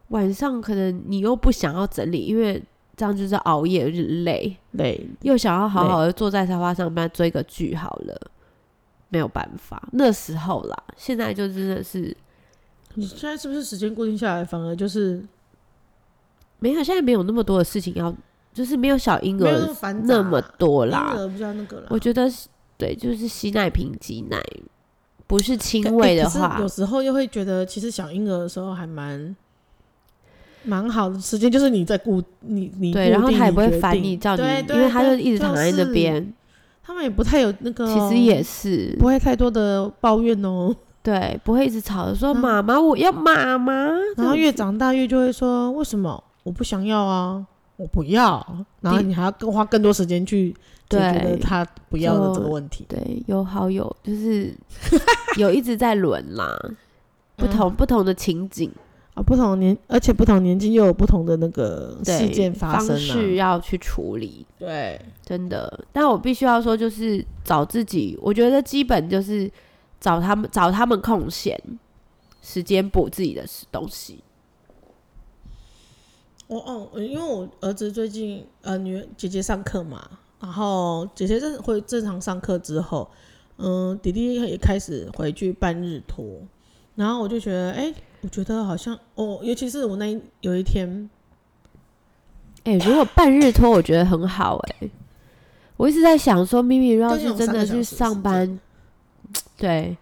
[0.08, 2.64] 晚上可能你又不想要整理，因为
[2.96, 8.32] 这样就是熬夜，有点累，累，又想要好好的坐在沙发上面追个剧好了。
[9.10, 12.14] 没有办法，那时候啦，现在就真的是，
[12.96, 15.24] 你现在是不是时间固定下来，反而就是
[16.66, 16.84] 没有？
[16.84, 18.14] 现在没有那么多的事情要，
[18.54, 21.12] 就是没有小婴儿那么多啦。
[21.14, 21.88] 婴儿比较那个啦。
[21.90, 22.28] 我觉得
[22.78, 24.42] 对，就是吸奶瓶挤奶，
[25.28, 29.36] 不是亲喂的话，有时候又会觉得，其实小婴儿的时候还蛮
[30.64, 36.34] 蛮好的时间，就是你在顾你你对，然后他也不会烦你，叫你，因为他就一直躺在那边。
[36.84, 40.76] 他们也不太有那个，其实也是不会太多的抱怨哦。
[41.02, 43.90] 对，不会一直吵着说妈妈，我要妈妈。
[44.16, 47.46] 然后越长大越就会说，为什么我不想要啊？
[47.76, 48.66] 我不要。
[48.82, 50.56] 然后你还要更花更多时间去
[50.88, 52.86] 解决他不要的这个问题。
[52.88, 54.56] 对，有好有就是
[55.38, 56.58] 有一直在轮啦，
[57.36, 58.72] 不同不同的情景。
[59.16, 64.46] 啊，不同年，而且不同年纪又有不同的那个事件发生，啊，方式要去处理。
[64.60, 65.86] 对，真的。
[65.94, 69.50] 但我必须要说，就是找自己，我觉得基本就是
[70.02, 71.58] 找他们，找他们空闲
[72.42, 74.22] 时间补自己的东西。
[76.48, 83.10] 我哦，因为我儿子最近呃，女儿姐姐上课嘛，然后姐姐正会正常上课之后，
[83.58, 86.26] 嗯、呃，弟弟也开始回去办日托，
[86.96, 87.96] 然后我就觉得，哎、欸。
[88.22, 91.08] 我觉得好像哦，尤其是我那一有一天，
[92.64, 94.92] 哎、欸，如果半日托，我觉得很好哎、欸。
[95.78, 98.60] 我一直在想说，咪咪要是真的去上班，
[99.58, 99.96] 对，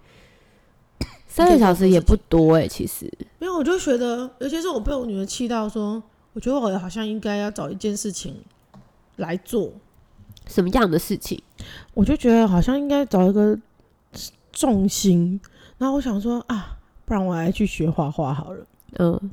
[1.27, 3.11] 三个小时也不多哎、欸，其实。
[3.39, 6.01] 没有我就觉得，尤其是我被我女儿气到说，
[6.33, 8.35] 我觉得我好像应该要找一件事情
[9.15, 9.71] 来做。
[10.47, 11.41] 什么样的事情？
[11.93, 13.57] 我就觉得好像应该找一个
[14.51, 15.39] 重心，
[15.77, 16.77] 然后我想说啊。
[17.05, 18.65] 不然我还去学画画好了，
[18.97, 19.31] 嗯，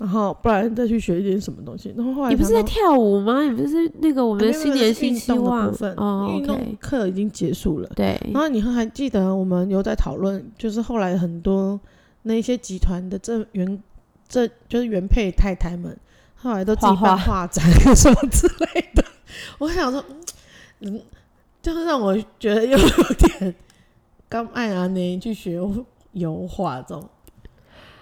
[0.00, 1.94] 然后不然再去学一点什么东西。
[1.96, 3.44] 然后后来你不是在跳舞吗？
[3.44, 7.88] 你不是那个我们的新年新希望的部分哦，运动课已经结束了。
[7.94, 11.78] 对，然后你还记得我们有在讨论，就是后来很多
[12.22, 13.80] 那些集团的这原
[14.28, 15.96] 这就是原配太太们，
[16.42, 19.04] 后来都自己办画展什么之类的。
[19.58, 20.04] 我想说，
[20.80, 21.00] 嗯，
[21.60, 23.54] 就是让我觉得又有点
[24.28, 25.60] 刚爱啊，你去学
[26.12, 27.08] 油画这种。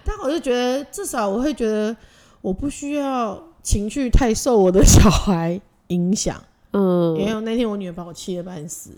[0.05, 1.95] 但我就觉得，至少我会觉得，
[2.41, 6.41] 我不需要情绪太受我的小孩影响。
[6.71, 8.91] 嗯，因为那天我女儿把我气得半死，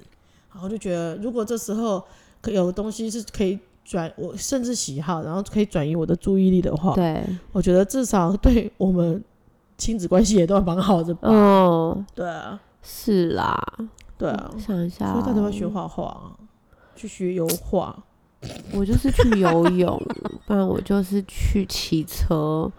[0.53, 2.03] 然后就觉得，如果这时候
[2.39, 9.21] 可有东西是可以转我甚至喜好，然后可以转移我的注意力的话，对，我觉得至少对我们
[9.81, 11.27] 亲子关系也都蛮好的吧。
[11.27, 13.59] 嗯，对啊，是啦，
[14.15, 16.33] 对啊，想一下，所以他都要学画画，
[16.95, 17.97] 去学油画。
[18.73, 19.99] 我就是去游泳，
[20.45, 22.71] 不然我就是去骑车，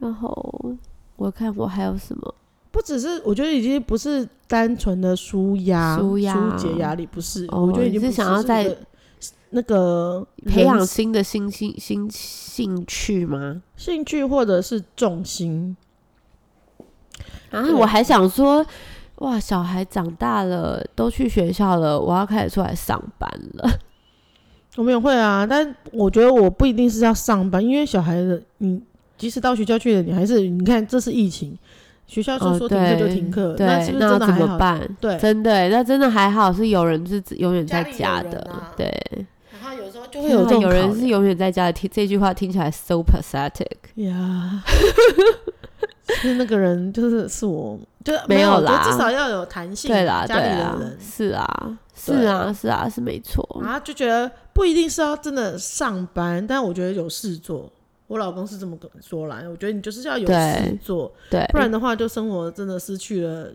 [0.00, 0.74] 然后
[1.14, 2.34] 我看我还有什么。
[2.72, 7.46] 不只是，我觉得已经不是单纯的舒压、舒解压力，不是。
[7.52, 8.76] 哦、我觉得已经是，是想要在
[9.50, 13.62] 那个培养新的新兴新兴趣吗？
[13.76, 15.76] 兴趣或者是重心。
[17.52, 18.64] 然后我还想说，
[19.16, 23.70] 哇，小孩长大了，都去学校了，我要开始出来上班了。
[24.76, 28.82] 我们也会啊，但我觉得我不一定是要上班，因为小孩子，你
[29.18, 31.56] 即使到学校去了，你还是你看，这是疫情。
[32.04, 34.38] 学校就说停课就停课，哦，那是不是真的还好？
[34.38, 34.96] 那怎么办？
[35.00, 38.92] 对，真的，那真的还好，是有人是永远在家的，对。
[39.52, 44.62] 然后有时候就会有这种有人是永远在家的，听这句话听起来 so pathetic 呀。
[46.08, 53.46] 是那个人就是是我，就没有啦，至少要有弹性，对啦，家里的人是啊，是啊，是啊，是没错。
[53.62, 57.70] 然后就觉得不一定是要真的上班，但我觉得有事做。
[58.08, 63.50] 我老公是这么说来，我觉得你就是要有事做，对，不然的话就生活真的失去了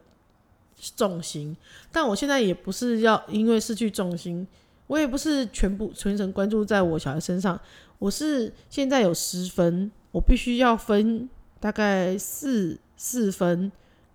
[0.96, 1.56] 重心。
[1.92, 4.48] 但我现在也不是要因为失去重心，
[4.88, 7.60] 我也不是全部全程关注在我小孩身上。
[8.00, 13.72] 我是现在有十分，我必须要分大概四四分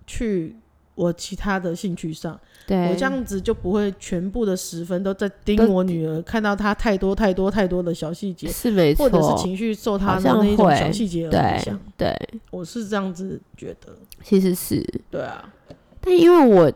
[0.06, 0.56] 去
[0.94, 2.38] 我其他的兴趣上。
[2.64, 11.80] 对，我这样子就不会全部的十分都在盯我女儿，看到她太多太多太多的小细节，是没错，或者是情绪受她的那一种小细节而影响。
[11.96, 12.16] 对，
[12.52, 15.52] 我是这样子觉得，其实是对啊。
[16.00, 16.72] 但因为我，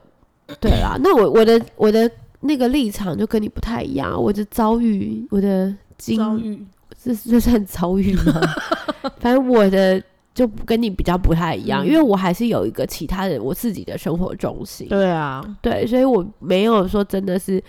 [0.60, 6.66] 对啦，那我我的我的那个立场就跟你不太一样，我的遭遇，我的经遭遇，
[7.00, 8.40] 这这算遭遇吗？
[9.20, 10.02] 反正我的。
[10.36, 14.86] 就跟你比较不太一样，嗯，因为我还是有一个其他的我自己的生活重心。
[14.86, 17.62] 对啊，对，所以我没有说真的是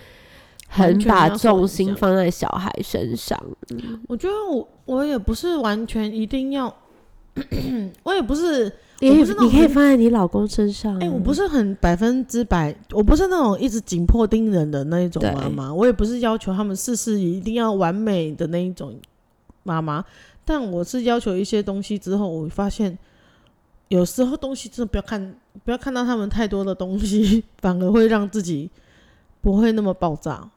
[0.68, 3.42] 很把重心放在小孩身上。
[4.06, 6.66] 我觉得我我也不是完全一定要，
[8.04, 10.94] 我也不是，你可以放在你老公身上。
[10.96, 18.94] 哎，欸，我不是很百分之百，我不是那种一直紧迫盯人的那一种妈妈，我也不是要求他们事事一定要完美的那一种
[19.62, 20.04] 妈妈。
[20.48, 22.98] 但我是要求一些东西之后，我发现
[23.88, 28.70] 有时候东西真的不要看，不要看到他们太多的东西， 反而会让自己
[29.42, 30.48] 不会那么爆炸。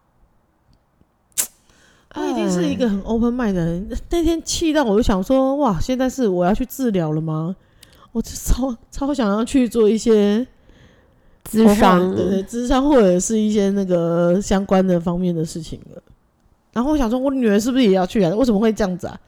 [2.16, 7.54] 我已经是一个很 open mind 的人，那天气到我就想说，哇，现在是我要去治疗了吗？
[8.14, 10.48] 我就超超想要去做一些
[11.50, 16.02] 咨商，对对，咨商或者是一些那个相关的方面的事情了。
[16.72, 18.34] 然后我想说，我女儿是不是也要去啊？
[18.34, 19.20] 为什么会这样子啊？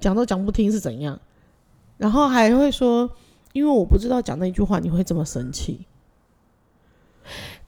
[0.00, 1.20] 讲都讲不听是怎样，
[1.98, 3.08] 然后还会说，
[3.52, 5.86] 因为我不知道讲那句话你会这么生气。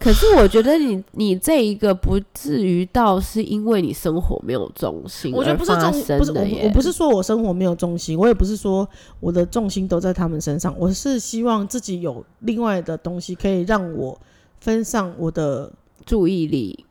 [0.00, 8.88] 可是我觉得你你这一个不至于到是因为你生活没有重心，我觉得不是重心，不是我我不是说我生活没有重心，我也不是说
[9.20, 14.18] 我的重心都在他们身上，我是希望自己有另外的东西可以让我
[14.58, 15.70] 分散我的
[16.04, 16.84] 注意力。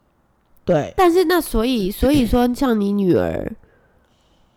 [0.64, 3.52] 对，但是那所以所以说像你女儿。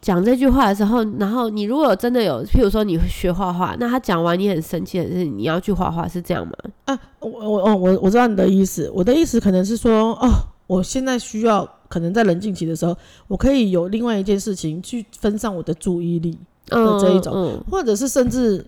[0.04, 6.52] 讲这句话的时候，然后你如果真的有，譬如说你学画画，那他讲完你很生气的是你要去画画，是这样吗？
[6.84, 10.28] 啊，我我哦我我知道你的意思，我的意思可能是说，哦，
[10.66, 12.94] 我现在需要可能在冷静期的时候，
[13.28, 18.62] 我可以有另外一件事情去分散我的注意力的这一种，嗯嗯、或者是甚至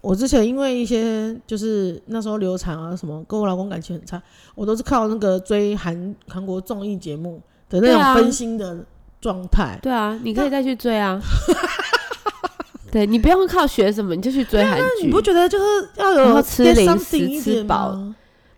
[0.00, 4.22] 我之前因为一些就是那时候流产啊什么，跟我老公感情很差，
[4.54, 7.38] 我都是靠那个追韩韩国综艺节目
[7.68, 8.78] 的那种分心的。
[9.20, 11.20] 状态对啊，你可以再去追啊。
[12.90, 15.04] 对，你不用靠学什么，你就去追韩剧。
[15.06, 17.98] 你不觉得就是要有吃零食吃饱？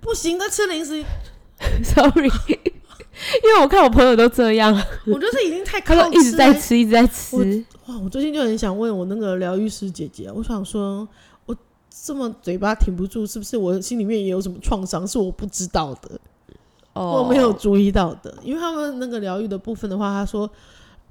[0.01, 1.05] 不行，的吃零食。
[1.83, 4.73] Sorry，因为我看我朋友都这样。
[5.07, 7.65] 我觉得是已经太 靠吃、欸，一直在吃，一直在吃。
[7.87, 11.07] 哇，我最近就很想问我那个疗愈师姐姐，我想说，
[11.45, 11.57] 我
[12.05, 16.21] 这么嘴巴停不住，是不是我心里面也有什么创伤，是我不知道的？
[16.93, 20.51] 我没有注意到的，因为他们那个疗愈的部分的话，他说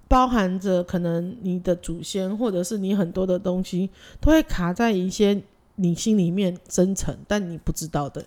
[0.07, 5.41] 包含着可能你的祖先或者是你很多的东西都会卡在一些
[5.75, 8.23] 你心里面深层但你不知道的。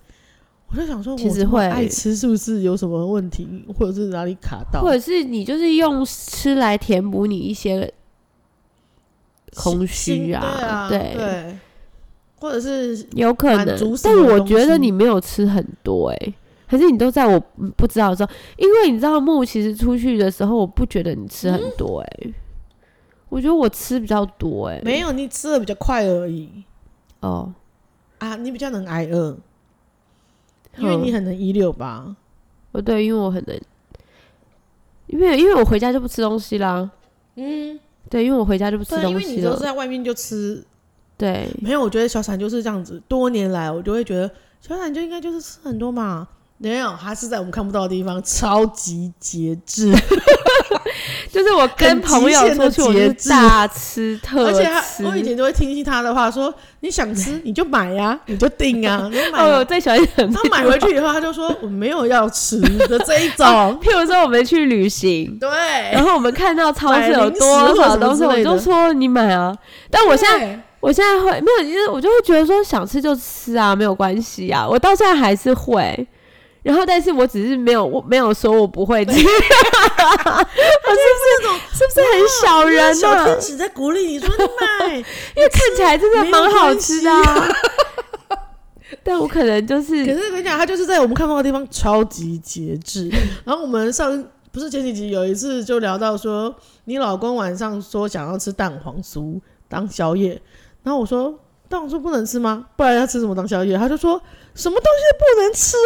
[0.69, 1.63] 我就想说，其实会。
[1.69, 3.47] 爱吃是不是有什么问题，
[3.79, 7.93] 或者是哪里卡到，或者是你就是用吃来填补你一些
[9.55, 11.59] 空虚啊，对啊，对，
[12.41, 16.35] 或者是有可能，但我觉得你没有吃很多哎、欸，
[16.73, 17.39] 可是你都在我
[17.77, 22.35] 不知道的时候，因为你知道木其实出去的时候，我不觉得你吃很多哎、欸，嗯、
[23.29, 26.65] 我觉得我吃比较多哎、欸，没有，你吃的比较快而已。
[27.21, 27.53] 哦，
[28.21, 29.37] 啊，你比较能挨饿。
[30.79, 32.17] 因为你很能一六吧，
[32.73, 33.61] 哦对，因为我很能，
[35.09, 36.91] 因为因为我回家就不吃东西啦，
[37.35, 40.65] 嗯，对，因为我回家就不吃东西了，因为你都是在外面就吃，
[41.19, 44.31] 对，没有，我觉得小闪就是这样子，多年来我就会觉得
[44.63, 46.27] 小闪就应该就是吃很多嘛。
[46.63, 49.93] 没有，他是在我们看不到的地方超级节制，
[51.29, 59.41] 就是我跟朋友出去，我是大吃特吃，而且他我以前就会听信他的话，说你想吃你就买呀，你就订啊， 你买。
[59.41, 63.45] 哦，我最喜欢他买回去以后，他就说我没有要吃的这一种。
[63.83, 65.49] 譬如说我们去旅行，对，
[65.93, 69.53] 然后我们看到超市有多少东西，我就说你买啊。
[69.91, 74.65] 但我现在我现在会没有，因为我就会觉得说想吃就吃啊，没有关系啊。
[74.65, 76.07] 我到现在还是会。
[76.63, 79.11] 然后，但是我只是没有，我没有说我不会吃。
[79.15, 79.35] 我是不是
[81.29, 82.95] 那种，是不是很小人呢？
[82.95, 87.11] 小天使在鼓励你说你买，因为看起来真的蛮好吃的。
[89.03, 93.11] 但我可能就是，可是跟你讲，他就是在我们看到的地方超级节制。
[93.45, 96.55] 然后我们上不是前几集有一次就聊到说，
[96.85, 100.41] 你老公晚上说想要吃蛋黄酥当宵夜，
[100.85, 101.39] 然后我说。
[101.69, 102.67] 蛋黄酥不能吃吗？
[102.77, 103.79] 不然要吃什么当宵夜？
[103.79, 104.21] 他就说
[104.55, 105.77] 什么东西都不能吃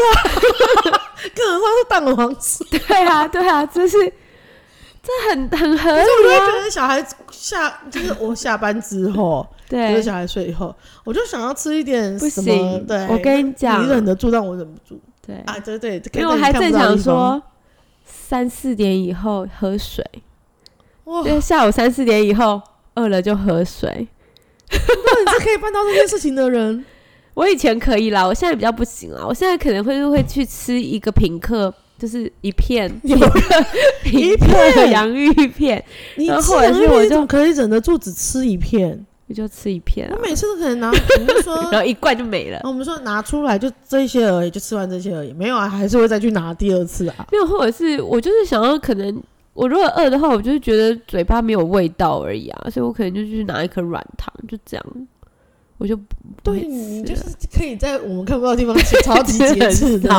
[0.93, 1.01] 啊，
[1.35, 2.64] 更何况是蛋黄吃。
[2.64, 3.97] 对啊，对啊，这是
[5.03, 6.05] 这很很合理啊。
[6.05, 12.29] 我就觉得小孩下就是我下班之后， 对，就是小孩睡以后，我就想要吃一点什么。
[12.29, 15.01] 不行，对，我跟你讲，你忍得住，但我忍不住。
[15.25, 17.41] 对啊，对对，因为我还正想说
[18.05, 20.05] 三四点以后喝水，
[21.05, 22.61] 哇，因为下午三四点以后
[22.95, 24.09] 饿了就喝水。
[24.69, 26.85] 那你是可以办到这件事情的人。
[27.37, 29.22] 我以前可以啦，我现在比较不行啦。
[29.28, 35.84] 我现在可能会会去吃一个品客，就是一片 一片的洋芋片。
[36.16, 40.11] 然后或者是我就可以忍得住只吃一片，我就吃一片。
[40.11, 42.59] 我每次都可能拿，我们说， 然后一罐就没了。
[42.64, 45.34] 我们说拿出来就这些而已，就吃完这些而已。
[45.34, 47.26] 没有啊，还是会再去拿第二次啊。
[47.30, 49.22] 没有，或者是我就是想要可能。
[49.53, 54.87] 我如果饿的话，我就是觉得嘴巴没有味道而已啊，所以我可能就去拿一颗软糖，就这样，
[55.79, 55.99] 我就。
[56.43, 60.11] 对，你就是可以在我们看不到的地方吃超级节 制的，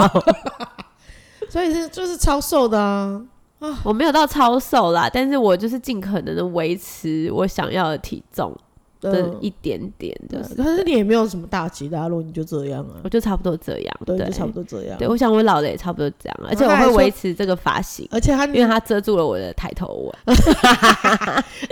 [1.49, 3.22] 所以是就是超瘦的啊
[3.60, 3.80] 啊！
[3.84, 8.55] 我没有到超瘦啦，但是我就是尽可能的维持我想要的体重。
[8.99, 12.97] 的一点点的，可是你也没有什么大起大落，你就这样啊？
[13.03, 14.97] 我就差不多这样，对，就差不多这样。
[14.97, 20.36] 对，我想我老了也差不多这样，而且我会维持这个发型，而且他因为他遮住了我的抬头纹。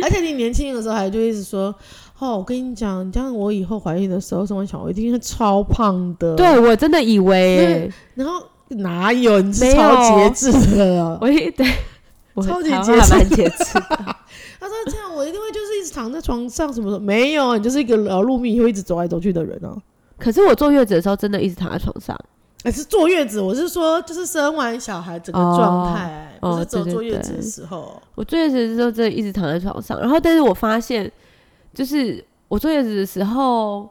[0.03, 1.73] 而且你年轻的时候还就一直说，
[2.19, 6.35] 哦，我跟你讲，你这样我以后怀孕的时候生完小孩一定是超胖的。
[6.35, 9.41] 对，我真的以为，然后哪有？
[9.41, 11.65] 你是超节制的，我也对。
[12.33, 13.63] 我超级节制，
[14.59, 19.73] 他说这样我一定会就是一直躺在床上什么的，没有，你就是一个劳碌命会一直走来走去的人啊。
[20.17, 22.13] 可是我坐月子的时候真的一直躺在床上，
[22.61, 23.39] 还是坐月子？
[23.39, 28.01] 我是说就是生完小孩整个状态，不是走坐月子的时候。
[28.15, 31.09] 我坐月子的时候真的一直躺在床上，然后但是我发现
[31.75, 33.87] 就是我坐月子的时候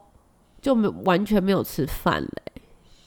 [0.61, 2.63] 就没完全没有吃饭嘞，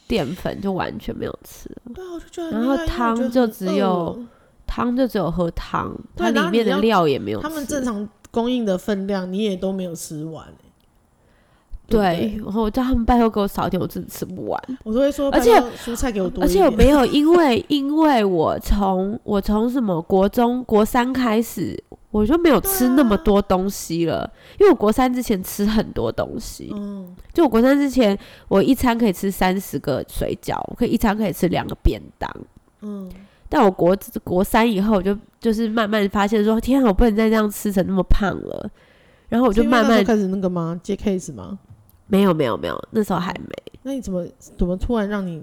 [0.08, 4.18] 淀粉就完全没有吃，对啊，我就觉得，然后汤就只有。
[4.70, 7.40] 汤就只有喝汤，它里面的料也没有。
[7.40, 10.54] 他们正常供应的分量你也都没有吃完，欸，
[11.88, 14.62] 对，然后我叫他们拜托给我少一点，我真的吃不完。
[14.84, 16.66] 我都会说，而且蔬菜给我多一点。
[16.66, 21.82] 而且我没有，因为因为我从我从什么国中国三开始，
[22.18, 24.22] 我就没有吃那么多东西了。
[24.22, 32.30] 啊、因为我国三之前吃很多东西，嗯，就我国三之前，我一餐可以吃三十个水饺，我可以一餐可以吃两个便当，
[32.82, 33.12] 嗯。
[33.50, 33.96] 但我国
[34.26, 38.70] 国三以后，就就是慢慢发现说，天啊，我不能再这样吃成那么胖了。
[39.30, 40.78] 然后我就慢慢开始那个吗？
[40.84, 41.58] 接 case 吗？
[42.08, 43.80] 没有没有没有，那时候还没。
[43.84, 45.42] 那你怎么怎么突然让你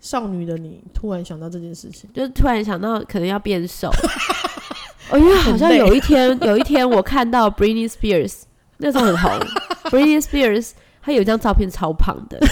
[0.00, 2.10] 少女的你突然想到这件事情？
[2.12, 3.90] 就是突然想到可能要变瘦。
[5.10, 8.42] 哦，因为好像有一天 有一天我看到 Britney Spears
[8.78, 9.30] 那时候很红，
[9.90, 12.38] Britney Spears 她有一张照片超胖的。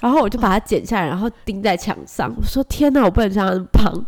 [0.00, 2.32] 然后我就把它剪下来，然后钉在墙上。
[2.36, 4.06] 我说：“天哪，我不能像他那么胖。”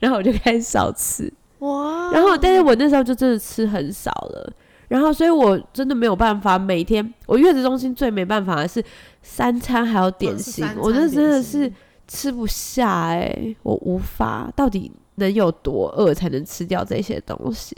[0.00, 1.32] 然后我就开始少吃。
[1.60, 2.10] 哇！
[2.10, 4.52] 然后，但是我那时候就真的吃很少了。
[4.88, 7.14] 然后所以我真的没有办法每天。
[7.26, 8.82] 我月子中心最没办法的是
[9.22, 11.72] 三餐还有点心，哦、我那真的是
[12.08, 17.76] 吃不下哎、欸，我无法，到底能有多饿才能吃掉这些东西？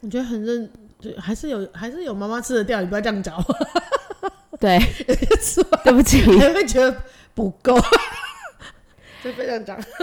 [0.00, 0.70] 我觉得很认，
[1.00, 3.36] 就还是有还是有妈妈吃得掉，你不要这样讲。
[4.60, 4.78] 对，
[5.84, 7.02] 对不起，你会觉得
[7.34, 7.76] 不够。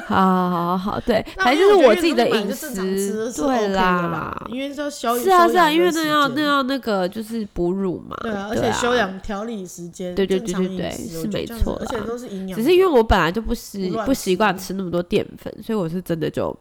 [0.05, 16.55] 好好好好，对，反正就是我自己的饮食，对啦，因为要消，是啊是啊，因为那要那要那个就是哺乳嘛，对啊，而且休养调理时间，对对对对对，是没错，而且都是营养，只是因为我本来就不习不习惯吃那么多淀粉，所以我是真的就，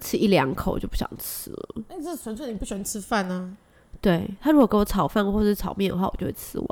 [0.00, 1.68] 吃一两口就不想吃了。
[1.88, 3.56] 那这纯粹你不喜欢吃饭呢？
[4.00, 6.68] 对，他如果给我炒饭或者炒面的话，我就会吃完。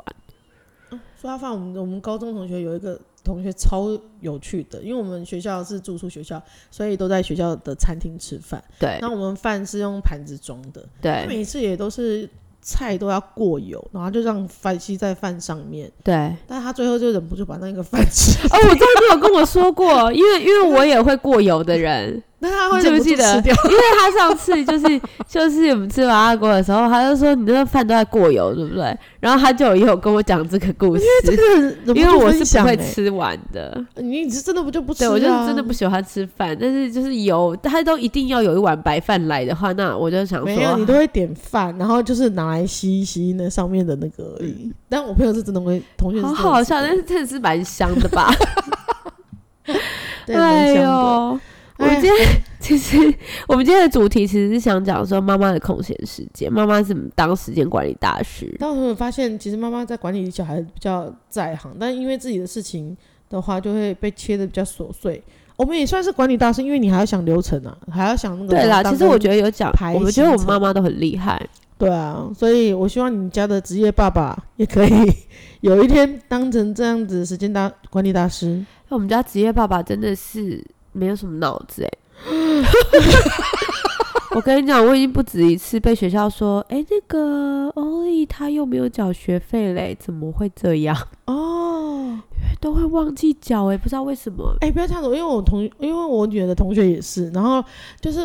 [1.21, 2.99] 说到饭，我们我们高中同学有一个。
[3.23, 3.87] 同学超
[4.19, 8.63] 有趣的，因为我们学校是住宿学校，所以都在学校的餐厅吃饭。
[8.79, 10.83] 对，那我们饭是用盘子装的。
[11.01, 12.29] 对，每次也都是
[12.61, 15.91] 菜都要过油，然后就让饭吸在饭上面。
[16.03, 18.39] 对，但他最后就忍不住把那个饭吃。
[18.47, 22.21] 哦，我知道你有跟我说过，因为因为我也会过油的人。
[22.43, 23.23] 那他会记不记得？
[23.37, 28.97] 因为他上次就是就是我们吃麻辣锅的时候，他就说你这个饭都在过油，对不对？
[29.19, 33.85] 然后他就也有跟我讲这个故事，因为这个，因为我是不会吃完的。
[33.97, 35.01] 你是真的不就不吃？
[35.01, 44.71] 对，我就是真的不喜欢吃饭，但是就是油，他都一定要有一碗白饭来的话，那我就想说，没有，你都会点饭，然后就是拿来吸一吸那上面的那个而已。
[44.89, 48.33] 但我朋友是真的会，同学好好笑，但是真的是蛮香的吧？
[50.33, 51.39] 哎呦。
[51.81, 52.97] 我们今天 其实，
[53.47, 58.55] 我们今天的主题其实是想讲说妈妈的空闲时间，妈妈怎么当时间管理大师。
[58.59, 62.95] 但我们发现，其实妈妈在管理小孩比较在行，但因为自己的事情
[63.29, 65.21] 的话，就会被切的比较琐碎。
[65.57, 68.49] 我们也算是管理大师，因为你还要想流程啊，还要想那个。
[68.49, 71.43] 对啦，其实我觉得有讲，我们觉得我们妈妈都很厉害。
[71.79, 74.91] 对啊，所以我希望你家的职业爸爸也可以
[75.61, 78.63] 有一天当成这样子时间大管理大师。
[78.89, 80.63] 那我们家职业爸爸真的是。
[80.91, 81.89] 没有什么脑子哎！
[84.33, 90.95] 我跟你讲，我已经不止一次被学校说，哎，那个欧丽她又没有缴学费嘞，怎么会这样？
[91.25, 92.17] 哦，
[92.61, 94.55] 都会忘记缴哎，不知道为什么。
[94.61, 97.61] 哎，不要这样子，因为我同，因为我女儿的同学也是，然后
[97.99, 98.21] 就是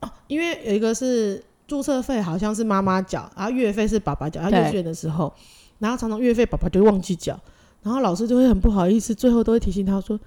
[0.00, 4.42] 哦，因为有一个是注册费好像是妈妈缴，然后月费是爸爸缴。
[4.42, 5.32] 他幼稚园的时候，
[5.78, 7.40] 然后常常月费爸爸就会忘记缴，
[7.82, 10.20] 然后老师就会很不好意思，最后都会提醒他说。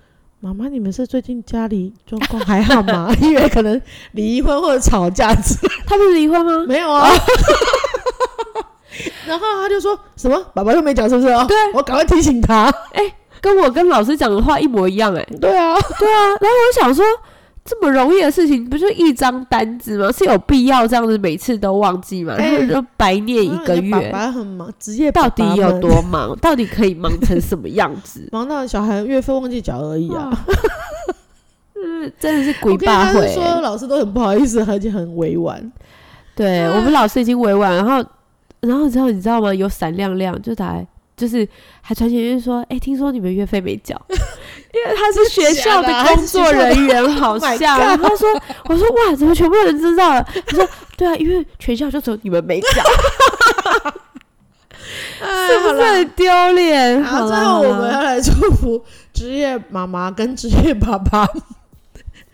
[0.43, 3.13] 妈妈，你们是最近家里状况还好吗？
[3.21, 3.79] 因为可能
[4.13, 6.65] 离婚或者吵架子，他不是离婚吗？
[6.67, 7.07] 没有啊。
[9.27, 11.27] 然后他就说什么，爸爸又没讲，是不是？
[11.47, 12.63] 对，我赶快提醒他。
[12.93, 15.27] 哎、欸，跟我跟老师讲的话一模一样、欸，哎。
[15.39, 16.25] 对啊，对啊。
[16.41, 17.05] 然后我想说。
[17.63, 20.11] 这么容易的事情，不就一张单子吗？
[20.11, 22.35] 是有必要这样子每次都忘记吗？
[22.37, 23.91] 然后就白念一个月。
[23.91, 26.35] 爸爸很忙，职业到底有多忙？
[26.39, 28.27] 到底可以忙成什么样子？
[28.33, 30.31] 忙到小孩月费忘记缴而已啊！
[31.75, 33.27] 嗯，真的是鬼爸会。
[33.33, 35.71] 说老师都很不好意思，而且很委婉。
[36.35, 38.03] 对我们老师已经委婉，然后，
[38.61, 39.53] 然后之后你知道吗？
[39.53, 40.87] 有闪亮亮就打来，
[41.21, 41.47] 就是
[41.81, 43.95] 还传简讯说：“哎、欸，听说你们月费没缴。
[44.09, 48.27] ”因为他是学校的工作人员，好像 他说
[48.65, 50.67] ：“我说哇，怎么全部人知道了？”他说
[50.97, 52.83] ：“对啊，因为全校就只有你们没讲，
[55.47, 61.27] 是不是很丢脸？”好，最后我们要来祝福职业妈妈跟职业爸爸，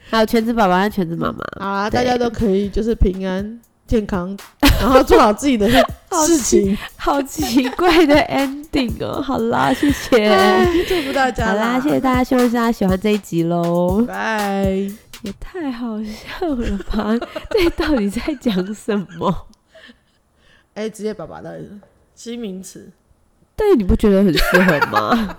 [0.10, 1.44] 还有全职爸爸和全职妈妈。
[1.60, 3.60] 好啦，大家都可以就是平安。
[3.88, 4.38] 健康，
[4.82, 5.68] 然后做好自己的
[6.26, 9.22] 事情好，好奇怪的 ending 哦。
[9.22, 11.48] 好啦，谢谢，祝福大家。
[11.48, 14.04] 好啦，谢谢大家，希望大家喜欢这一集喽。
[14.06, 14.66] 拜，
[15.24, 17.16] 也太好笑了吧？
[17.50, 19.48] 这到底在讲什么？
[20.76, 21.60] 哎、欸，职业爸爸的
[22.14, 22.92] 新名词，
[23.56, 25.38] 但你不觉得很适合吗？